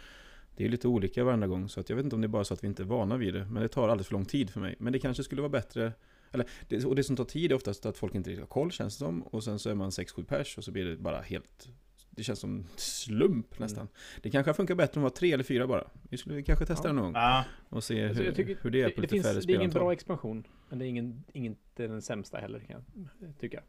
[0.57, 1.69] Det är lite olika varenda gång.
[1.69, 3.17] Så att jag vet inte om det är bara så att vi inte är vana
[3.17, 3.45] vid det.
[3.45, 4.75] Men det tar alldeles för lång tid för mig.
[4.79, 5.93] Men det kanske skulle vara bättre
[6.37, 8.71] eller, det, och det som tar tid är oftast att folk inte riktigt har koll
[8.73, 9.23] känns det som.
[9.23, 11.69] Och sen så är man 6-7 pers och så blir det bara helt
[12.11, 13.89] Det känns som slump nästan.
[14.23, 15.85] Det kanske funkar bättre om det var tre eller fyra bara.
[16.11, 16.93] Vi skulle kanske testa Ja.
[16.93, 17.23] det någon gång.
[17.23, 19.39] Ja, Och se Alltså, hur, tycker hur det är på det, lite finns, färre det
[19.39, 19.81] är ingen spelantal.
[19.83, 20.47] bra expansion.
[20.69, 22.85] Men det är ingen, inte den sämsta heller kan
[23.21, 23.63] jag tycka.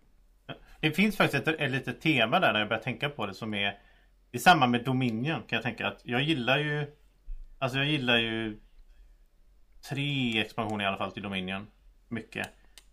[0.82, 3.54] Det finns faktiskt ett, ett litet tema där när jag börjar tänka på det som
[3.54, 3.80] är
[4.32, 6.86] I samband med Dominion kan jag tänka att jag gillar ju
[7.60, 8.60] Alltså jag gillar ju
[9.90, 11.68] Tre expansioner i alla fall till Dominion
[12.10, 12.48] Mycket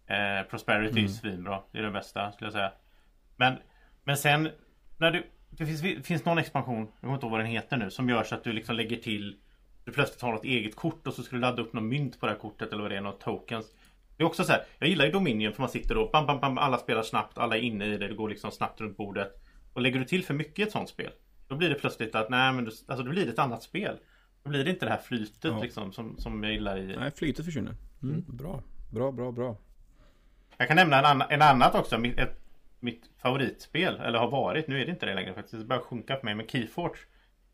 [0.06, 1.08] eh, Prosperity är Mm.
[1.08, 2.72] svinbra Det är det bästa skulle jag säga
[3.36, 3.56] Men
[4.04, 4.48] Men sen
[4.96, 7.76] När du Det finns, det finns någon expansion Jag kommer inte ihåg vad den heter
[7.76, 9.36] nu Som gör så att du liksom lägger till
[9.84, 12.26] Du plötsligt har något eget kort och så ska du ladda upp något mynt på
[12.26, 13.66] det här kortet eller vad det är, något tokens
[14.16, 16.40] det är också så här, jag gillar ju Dominion för man sitter och bam, bam,
[16.40, 19.42] bam, alla spelar snabbt, alla är inne i det, det går liksom snabbt runt bordet.
[19.72, 21.10] Och lägger du till för mycket i ett sånt spel,
[21.48, 23.96] då blir det plötsligt att, nej men, alltså då blir det ett annat spel.
[24.42, 25.62] Då blir det inte det här flytet Ja.
[25.62, 26.96] liksom som, som jag gillar i...
[26.96, 27.74] Nej, flytet försvinner.
[28.02, 28.24] Mm.
[28.28, 28.62] Bra.
[28.90, 29.56] Bra, bra, bra.
[30.56, 32.40] Jag kan nämna en, annan, en annat också, mitt, ett,
[32.80, 36.16] mitt favoritspel, eller har varit, nu är det inte det längre faktiskt, det börjar sjunka
[36.16, 36.98] för mig, men Keyforge.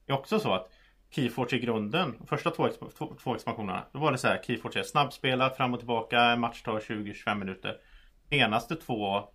[0.07, 0.73] Det är också så att
[1.11, 4.85] Keyforge i grunden, första två, två, två expansionerna, då var det så här, Keyforge är
[4.85, 7.77] snabbspelat, fram och tillbaka, en match tar 20-25 minuter.
[8.29, 9.29] Senaste två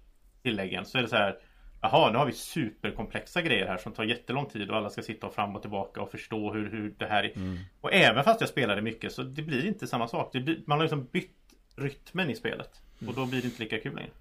[0.44, 1.38] tilläggen så är det så här,
[1.82, 5.28] jaha, nu har vi superkomplexa grejer här som tar jättelång tid och alla ska sitta
[5.28, 7.38] och fram och tillbaka och förstå hur, hur det här är.
[7.38, 7.58] Mm.
[7.82, 10.32] Och även fast jag spelade mycket så det blir inte samma sak.
[10.32, 11.38] Blir, man har liksom bytt
[11.76, 12.82] rytmen i spelet.
[13.08, 14.12] Och då blir det inte lika kul längre.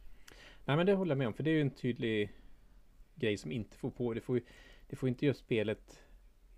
[0.64, 1.34] Nej men det håller jag med om.
[1.34, 2.32] För det är ju en tydlig
[3.14, 4.14] grej som inte får på.
[4.14, 4.44] Det får ju
[4.88, 6.00] det får inte göra spelet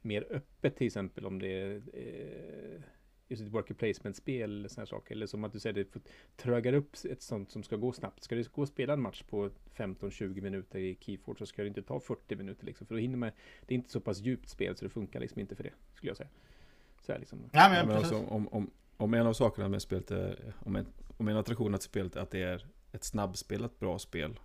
[0.02, 2.80] mer öppet till exempel om det är eh,
[3.28, 5.14] just ett worker placement-spel eller sådana saker.
[5.14, 6.02] Eller som att du säger, det får-
[6.36, 8.22] trögar upp ett sånt som ska gå snabbt.
[8.24, 11.68] Ska det gå att spela en match på 15-20 minuter i Keyforge så ska det
[11.68, 12.86] inte ta 40 minuter liksom.
[12.86, 13.30] För då hinner man,
[13.66, 16.10] det är inte så pass djupt spel så det funkar liksom inte för det, skulle
[16.10, 16.28] jag säga.
[17.00, 17.38] Så här liksom.
[17.38, 18.12] Nej, Ja, men, men precis.
[18.12, 20.86] alltså, om, om, om en av sakerna med spelet är, om en,
[21.16, 24.38] om en attraktion att spelet är att det är ett snabbspelat bra spel.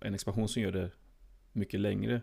[0.00, 0.90] En expansion som gör det
[1.52, 2.20] mycket längre.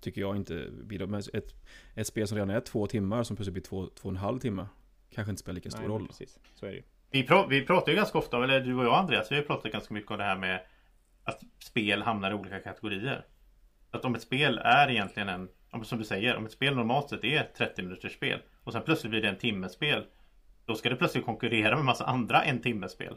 [0.00, 1.06] Tycker jag inte bidrar.
[1.06, 1.54] Men ett,
[1.94, 4.38] ett spel som redan är två timmar som plötsligt blir två, två och en halv
[4.38, 4.66] timme.
[5.10, 6.06] Kanske inte spelar lika stor Nej, roll.
[6.06, 6.82] Precis, så är det ju.
[7.10, 9.72] Vi, pra, vi pratar ju ganska ofta, eller du och jag Andreas, vi har pratat
[9.72, 10.60] ganska mycket om det här med
[11.24, 13.26] att spel hamnar i olika kategorier.
[13.90, 15.48] Att om ett spel är egentligen en,
[15.84, 19.10] som du säger, om ett spel normalt sett är 30 minuters spel och sen plötsligt
[19.10, 20.04] blir det en timmes spel.
[20.66, 23.16] Då ska det plötsligt konkurrera med massa andra en timmes spel.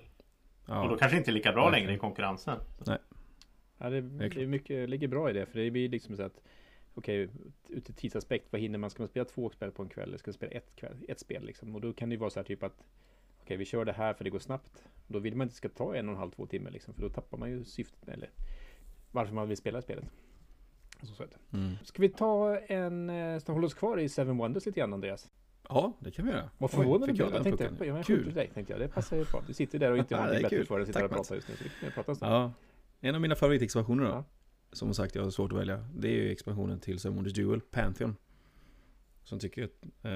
[0.66, 0.84] Ja.
[0.84, 1.86] Och då kanske inte är lika bra verkligen.
[1.86, 2.60] längre i konkurrensen.
[2.86, 2.98] Nej.
[3.78, 6.24] Ja, det, är det är mycket, ligger bra i det, för det blir liksom så
[6.24, 6.42] att
[6.94, 7.30] Okej,
[7.68, 8.90] ur tidsaspekt, vad hinner man?
[8.90, 10.08] Ska man spela två spel på en kväll?
[10.10, 11.76] Eller ska man spela ett, kväll, ett spel liksom?
[11.76, 12.84] Och då kan det ju vara så här typ att
[13.42, 14.84] Okej, vi kör det här för det går snabbt.
[15.08, 17.10] Då vill man inte ska ta en och en halv, två timmar liksom, för då
[17.10, 18.30] tappar man ju syftet eller
[19.12, 20.06] varför man vill spela spelet.
[21.02, 21.58] Så, så det.
[21.58, 21.76] Mm.
[21.84, 25.30] Ska vi ta en, eh, vi hålla oss kvar i Seven Wonders lite grann Andreas?
[25.70, 26.50] Ja, det kan vi göra.
[26.58, 27.28] Vad förvånad du blev.
[27.28, 28.18] jag Jag tänkte, jag Kul.
[28.18, 28.80] skjuter dig tänkte jag.
[28.82, 29.44] Det passar ju bra.
[29.48, 30.66] Du sitter där och inte har Ja, det är någonting bättre kul.
[30.68, 31.92] för dig att sitta och prata just nu.
[31.96, 32.26] Så prata.
[32.26, 32.52] Ja.
[33.02, 34.10] En av mina favoritexpansioner då.
[34.10, 34.24] Ja.
[34.72, 35.86] Som sagt, jag har svårt att välja.
[35.96, 38.16] Det är ju expansionen till Seven Wonders Duel, Pantheon.
[39.24, 39.72] Som tycker att...
[40.04, 40.12] Eh,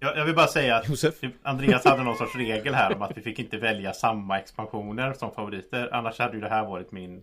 [0.00, 1.14] Jag, jag vill bara säga att Josef?
[1.42, 5.30] Andreas hade någon sorts regel här om att vi fick inte välja samma expansioner som
[5.32, 5.94] favoriter.
[5.94, 7.22] Annars hade ju det här varit min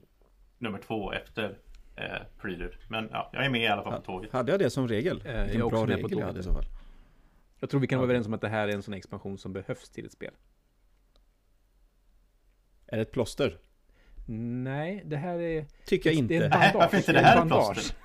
[0.58, 1.58] nummer två efter
[1.96, 2.04] eh,
[2.42, 2.74] Prelude.
[2.88, 4.32] Men ja, jag är med i alla fall på tåget.
[4.34, 5.22] Hade jag det som regel?
[5.26, 6.26] Eh, jag är också bra med på jag tåget.
[6.26, 6.66] hade i så fall.
[7.64, 9.54] Jag tror vi kan vara överens om att det här är en sån expansion som
[9.54, 10.32] behövs till ett spel.
[12.88, 13.58] Är det ett plåster?
[14.64, 15.66] Nej, det här är...
[15.86, 16.46] Tycker jag Det är inte.
[16.46, 16.76] en Nej, bandage.
[16.76, 17.74] varför inte Det är det här en är bandage.
[17.74, 17.96] plåster?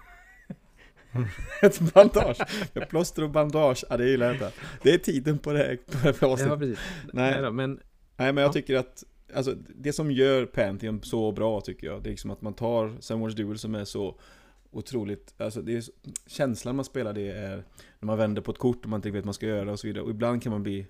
[1.62, 2.88] ett bandage.
[2.88, 4.52] Plåster och bandage, ja det gillar jag inte.
[4.82, 6.78] Det är tiden på det här, på det här Ja, precis.
[7.12, 7.32] Nej.
[7.32, 7.70] Nej då, men
[8.16, 8.52] Nej men jag Ja.
[8.52, 9.04] tycker att
[9.34, 12.96] Alltså det som gör Pantheon så bra tycker jag Det är liksom att man tar
[13.00, 14.20] Seven Wars Duel som är så
[14.70, 15.84] Otroligt Alltså det är
[16.26, 17.56] Känslan man spelar det är
[17.98, 19.80] När man vänder på ett kort och man inte vet vad man ska göra och
[19.80, 20.86] så vidare Och ibland kan man bli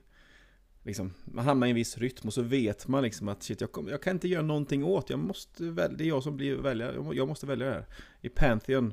[0.83, 3.71] Liksom Man hamnar i en viss rytm och så vet man liksom att shit jag,
[3.91, 6.95] jag kan inte göra någonting åt Jag måste välja Det är jag som blir välja
[6.95, 7.87] jag må- Jag måste välja det här
[8.21, 8.93] I Pantheon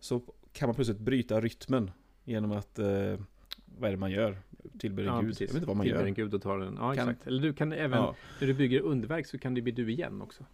[0.00, 1.90] Så kan man plötsligt bryta rytmen
[2.24, 2.86] Genom att eh,
[3.78, 4.38] Vad är det man gör?
[4.78, 5.40] Tillber en ja, gud precis.
[5.40, 6.74] Jag vet inte vad man Tillber gör en gud och tar den.
[6.80, 7.26] Ja, Kan- exakt.
[7.26, 8.14] Eller du kan även, Ja.
[8.40, 10.44] när du bygger underverk så kan det bli du igen också.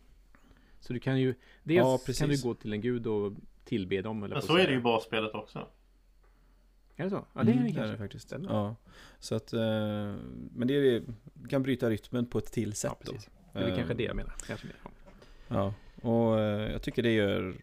[0.80, 2.18] Så du kan ju, dels Ja, precis.
[2.20, 3.32] kan du gå till en gud och
[3.64, 4.22] tillbe dem.
[4.22, 5.66] Eller Men så är det ju i basspelet också.
[6.96, 7.24] Är det så?
[7.34, 7.92] Ja, det är Mm, det det är kanske.
[7.92, 8.24] det faktiskt.
[8.26, 8.48] Stämmer.
[8.48, 8.76] Ja.
[9.18, 9.60] Så att, eh,
[10.54, 11.02] men det är
[11.48, 13.12] kan bryta rytmen på ett till sätt Ja, då.
[13.12, 13.30] precis.
[13.52, 14.32] Det är Eh, kanske det jag menar.
[14.46, 14.72] Kanske det.
[14.82, 14.90] Ja.
[15.48, 15.74] Ja,
[16.08, 17.56] och eh, jag tycker det gör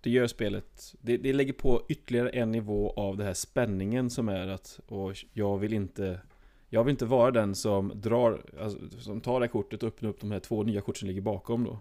[0.00, 4.28] Det gör spelet det, det lägger på ytterligare en nivå av det här spänningen som
[4.28, 6.20] är att Och jag vill inte
[6.68, 10.10] Jag vill inte vara den som drar alltså, Som tar det här kortet och öppnar
[10.10, 11.78] upp de här två nya kort som ligger bakom då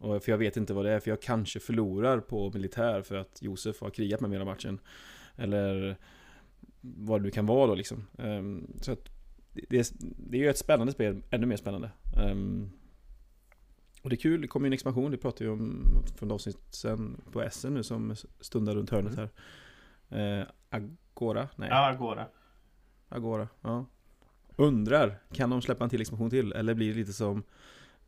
[0.00, 3.14] och För jag vet inte vad det är, för jag kanske förlorar på militär för
[3.16, 4.78] att Josef har krigat med mig hela matchen
[5.36, 5.96] Eller
[6.80, 9.08] Vad det nu kan vara då liksom Ehm, Så att
[9.52, 9.86] det, är-
[10.30, 12.70] det är ju ett spännande spel, ännu mer spännande Ehm,
[14.02, 15.84] och det är kul, det kommer ju en expansion, det pratade vi om
[16.16, 19.30] för ett avsnitt sen på Essen nu som stundar runt hörnet här.
[20.40, 21.48] Eh, Agora?
[21.56, 22.26] Nej, Ja, det.
[23.08, 23.48] Agora.
[23.60, 23.86] Ja.
[24.56, 26.52] Undrar, kan de släppa en till expansion till?
[26.52, 27.42] Eller blir det lite som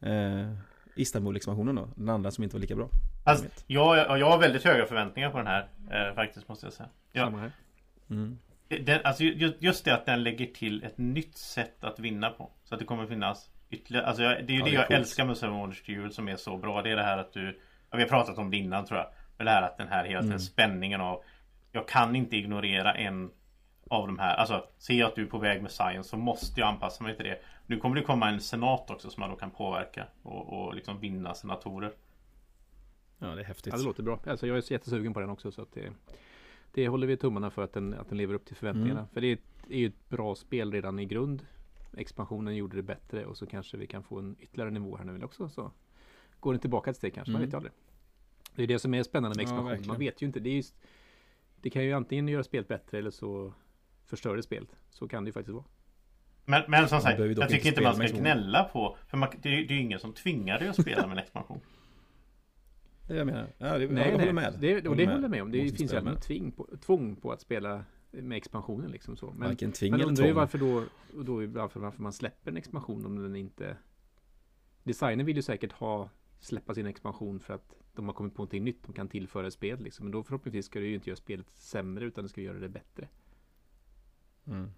[0.01, 0.53] eh,
[0.97, 1.89] Istanbul-expansionen då?
[1.97, 2.89] Den andra som inte var lika bra.
[3.25, 5.69] Alltså, Jag jag, jag, har väldigt höga förväntningar på den här.
[5.91, 6.89] Eh, faktiskt måste jag säga.
[7.13, 7.25] Ja.
[7.25, 7.53] Samma här.
[8.11, 8.39] Mm.
[8.69, 12.51] Den, alltså ju- just det att den lägger till ett nytt sätt att vinna på.
[12.65, 14.07] Så att det kommer finnas ytterligare.
[14.07, 14.99] Alltså jag, det är ju Ja, det, det är jag coolt.
[15.01, 16.83] älskar med Seven Wonders Duel som är så bra.
[16.83, 17.59] Det är det här att du
[17.91, 19.09] ja, Vi har pratat om det innan tror jag.
[19.37, 20.39] Men det här att den här hela tiden Mm.
[20.39, 21.23] spänningen av
[21.73, 23.31] Jag kan inte ignorera en
[23.93, 24.35] av de här.
[24.37, 27.17] Alltså ser jag att du är på väg med science så måste jag anpassa mig
[27.17, 27.39] till det.
[27.67, 30.07] Nu kommer det komma en senat också som man då kan påverka.
[30.23, 31.93] Och, och liksom vinna senatorer.
[33.19, 33.73] Ja, det är häftigt.
[33.73, 34.19] Ja, det låter bra.
[34.27, 35.53] Alltså, jag är så jättesugen på den också.
[35.53, 35.93] Så att det,
[36.73, 39.01] det håller vi tummarna för att den, att den lever upp till förväntningarna.
[39.01, 39.09] Mm.
[39.13, 39.39] För det är,
[39.71, 41.47] är ju ett bra spel redan i grund.
[41.97, 45.25] Expansionen gjorde det bättre och så kanske vi kan få en ytterligare nivå här nu
[45.25, 45.49] också.
[45.49, 45.71] Så
[46.41, 47.47] går den tillbaka ett steg kanske, man Mm.
[47.49, 47.73] vet ju aldrig.
[48.57, 49.67] Det är det som är spännande med Ja, expansion.
[49.69, 49.89] verkligen.
[49.89, 50.41] man vet ju inte.
[50.41, 50.75] Det, är just,
[51.61, 53.53] det kan ju antingen göra spelet bättre eller så
[54.07, 54.69] förstör det spelet.
[54.91, 55.65] Så kan det ju faktiskt vara.
[56.45, 59.53] Men, men som sagt, jag tycker inte man ska gnälla på För man, det, är-
[59.69, 61.61] det är ju ingen som tvingar dig att spela med en expansion.
[63.09, 63.47] Det jag menar.
[63.59, 64.11] Ja, det, Nej, jag nej.
[64.13, 64.55] håller med.
[64.61, 65.53] Det, och det håller jag med om.
[65.53, 69.17] Det Måste finns ju aldrig något tving på, tvång på att spela med expansionen liksom
[69.17, 69.31] så.
[69.31, 70.41] Men, Varken tving Man eller undrar ju tvång.
[70.41, 70.85] varför då,
[71.19, 73.77] och då varför, varför man släpper en expansion om den inte
[74.83, 76.09] Designen vill ju säkert ha
[76.41, 79.83] släppa sin expansion för att de har kommit på någonting nytt de kan tillföra spel
[79.83, 80.05] liksom.
[80.07, 82.69] Men då förhoppningsvis ska det ju inte göra spelet sämre utan det ska göra det
[82.69, 83.09] bättre.
[84.47, 84.71] Mm.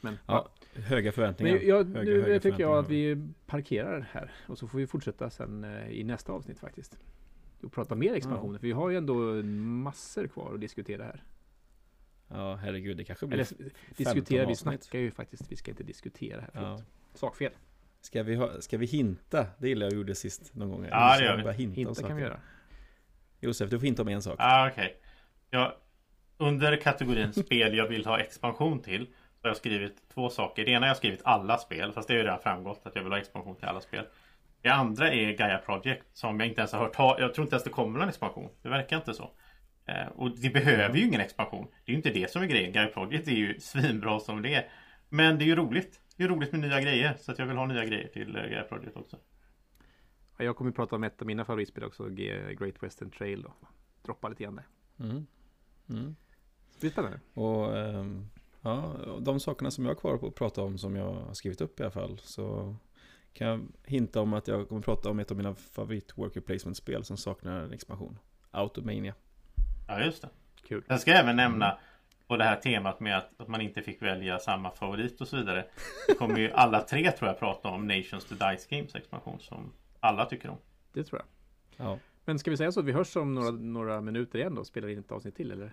[0.00, 1.54] Men Ja, höga förväntningar.
[1.58, 4.86] Men jag, Höga, nu höga tycker jag att vi parkerar här och så får vi
[4.86, 6.98] fortsätta sen eh, i nästa avsnitt faktiskt.
[7.62, 9.14] Och prata mer expansioner för vi har ju ändå
[9.52, 11.24] massor kvar att diskutera här.
[12.28, 14.82] Ja, herregud, det kanske blir Eller diskutera, vi avsnitt.
[14.82, 15.52] snackar ju faktiskt.
[15.52, 16.50] Vi ska inte diskutera här.
[16.62, 16.80] Ja.
[17.14, 17.52] Sakfel.
[18.00, 19.46] Ska vi, ha, ska vi hinta?
[19.58, 20.86] Det gillar jag gjorde sist någon gång.
[20.90, 21.52] Ja, det gör vi.
[21.52, 22.40] hinta, Hinta kan vi göra.
[23.40, 24.36] Josef, du får hinta om en sak.
[24.38, 25.00] Ah, okej.
[25.50, 25.76] Ja,
[26.38, 30.64] under kategorin spel jag vill ha expansion till så har jag skrivit två saker.
[30.64, 33.02] Det ena har jag skrivit alla spel, fast det har ju redan framgått att jag
[33.02, 34.06] vill ha expansion till alla spel.
[34.62, 37.54] Det andra är Gaia Project som jag inte ens har hört ta- Jag tror inte
[37.54, 38.50] ens det kommer någon expansion.
[38.62, 39.30] Det verkar inte så.
[39.86, 41.66] Eh, och det behöver ju ingen expansion.
[41.84, 42.72] Det är ju inte det som är grejen.
[42.72, 44.68] Guy Project är ju svinbra som det är.
[45.08, 46.00] Men det är ju roligt.
[46.16, 47.14] Det är roligt med nya grejer.
[47.20, 49.16] Så att jag vill ha nya grejer till eh, Guy Project också.
[50.38, 52.08] Ja, jag kommer att prata om ett av mina favoritspel också,
[52.58, 53.54] Great Western Trail då.
[54.04, 54.66] Droppa lite grann där.
[55.04, 55.26] Mm.
[55.90, 56.16] Mm.
[56.76, 57.20] Det blir spännande.
[57.34, 58.28] Och ehm,
[58.62, 61.60] ja, de sakerna som jag har kvar på att prata om som jag har skrivit
[61.60, 62.20] upp i alla fall.
[62.22, 62.76] Så
[63.32, 66.40] kan jag hinta om att jag kommer att prata om ett av mina favorit worker
[66.40, 68.18] placement-spel som saknar en expansion.
[68.50, 69.14] Automania.
[69.88, 70.28] Ja, just det.
[70.68, 70.84] Kul.
[70.88, 71.78] Jag ska även nämna
[72.26, 75.36] på det här temat med att, att man inte fick välja samma favorit och så
[75.36, 75.66] vidare.
[76.08, 79.72] Det kommer ju alla tre tror jag prata om Nations to Dice Games expansion som
[80.00, 80.58] alla tycker om.
[80.92, 81.86] Det tror jag.
[81.86, 81.98] Ja.
[82.24, 84.64] Men ska vi säga så att vi hörs om några, några minuter igen då?
[84.64, 85.72] Spelar in ett avsnitt till eller?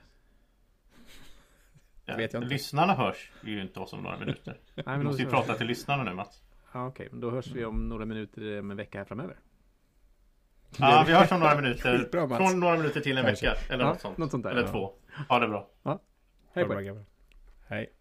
[2.06, 2.54] Ja, vet jag inte.
[2.54, 4.52] Lyssnarna hörs ju inte oss om några minuter.
[4.76, 6.44] Nej, Vi men måste ju prata till lyssnarna nu Mats.
[6.74, 7.08] Ja, okej.
[7.12, 9.36] Men då hörs vi om några minuter om en vecka här framöver.
[10.78, 12.10] Ja, vi hörs om några minuter.
[12.28, 12.38] Mats.
[12.38, 13.50] Från några minuter till en Kanske.
[13.50, 13.74] vecka.
[13.74, 14.18] Eller Ja, något sånt.
[14.18, 14.68] något sånt där, Eller ja.
[14.68, 14.94] två.
[15.30, 15.70] Ha det bra.
[15.84, 15.94] Hej
[16.54, 16.94] Ha det på er.
[16.94, 17.04] bra.
[17.68, 17.94] Hej.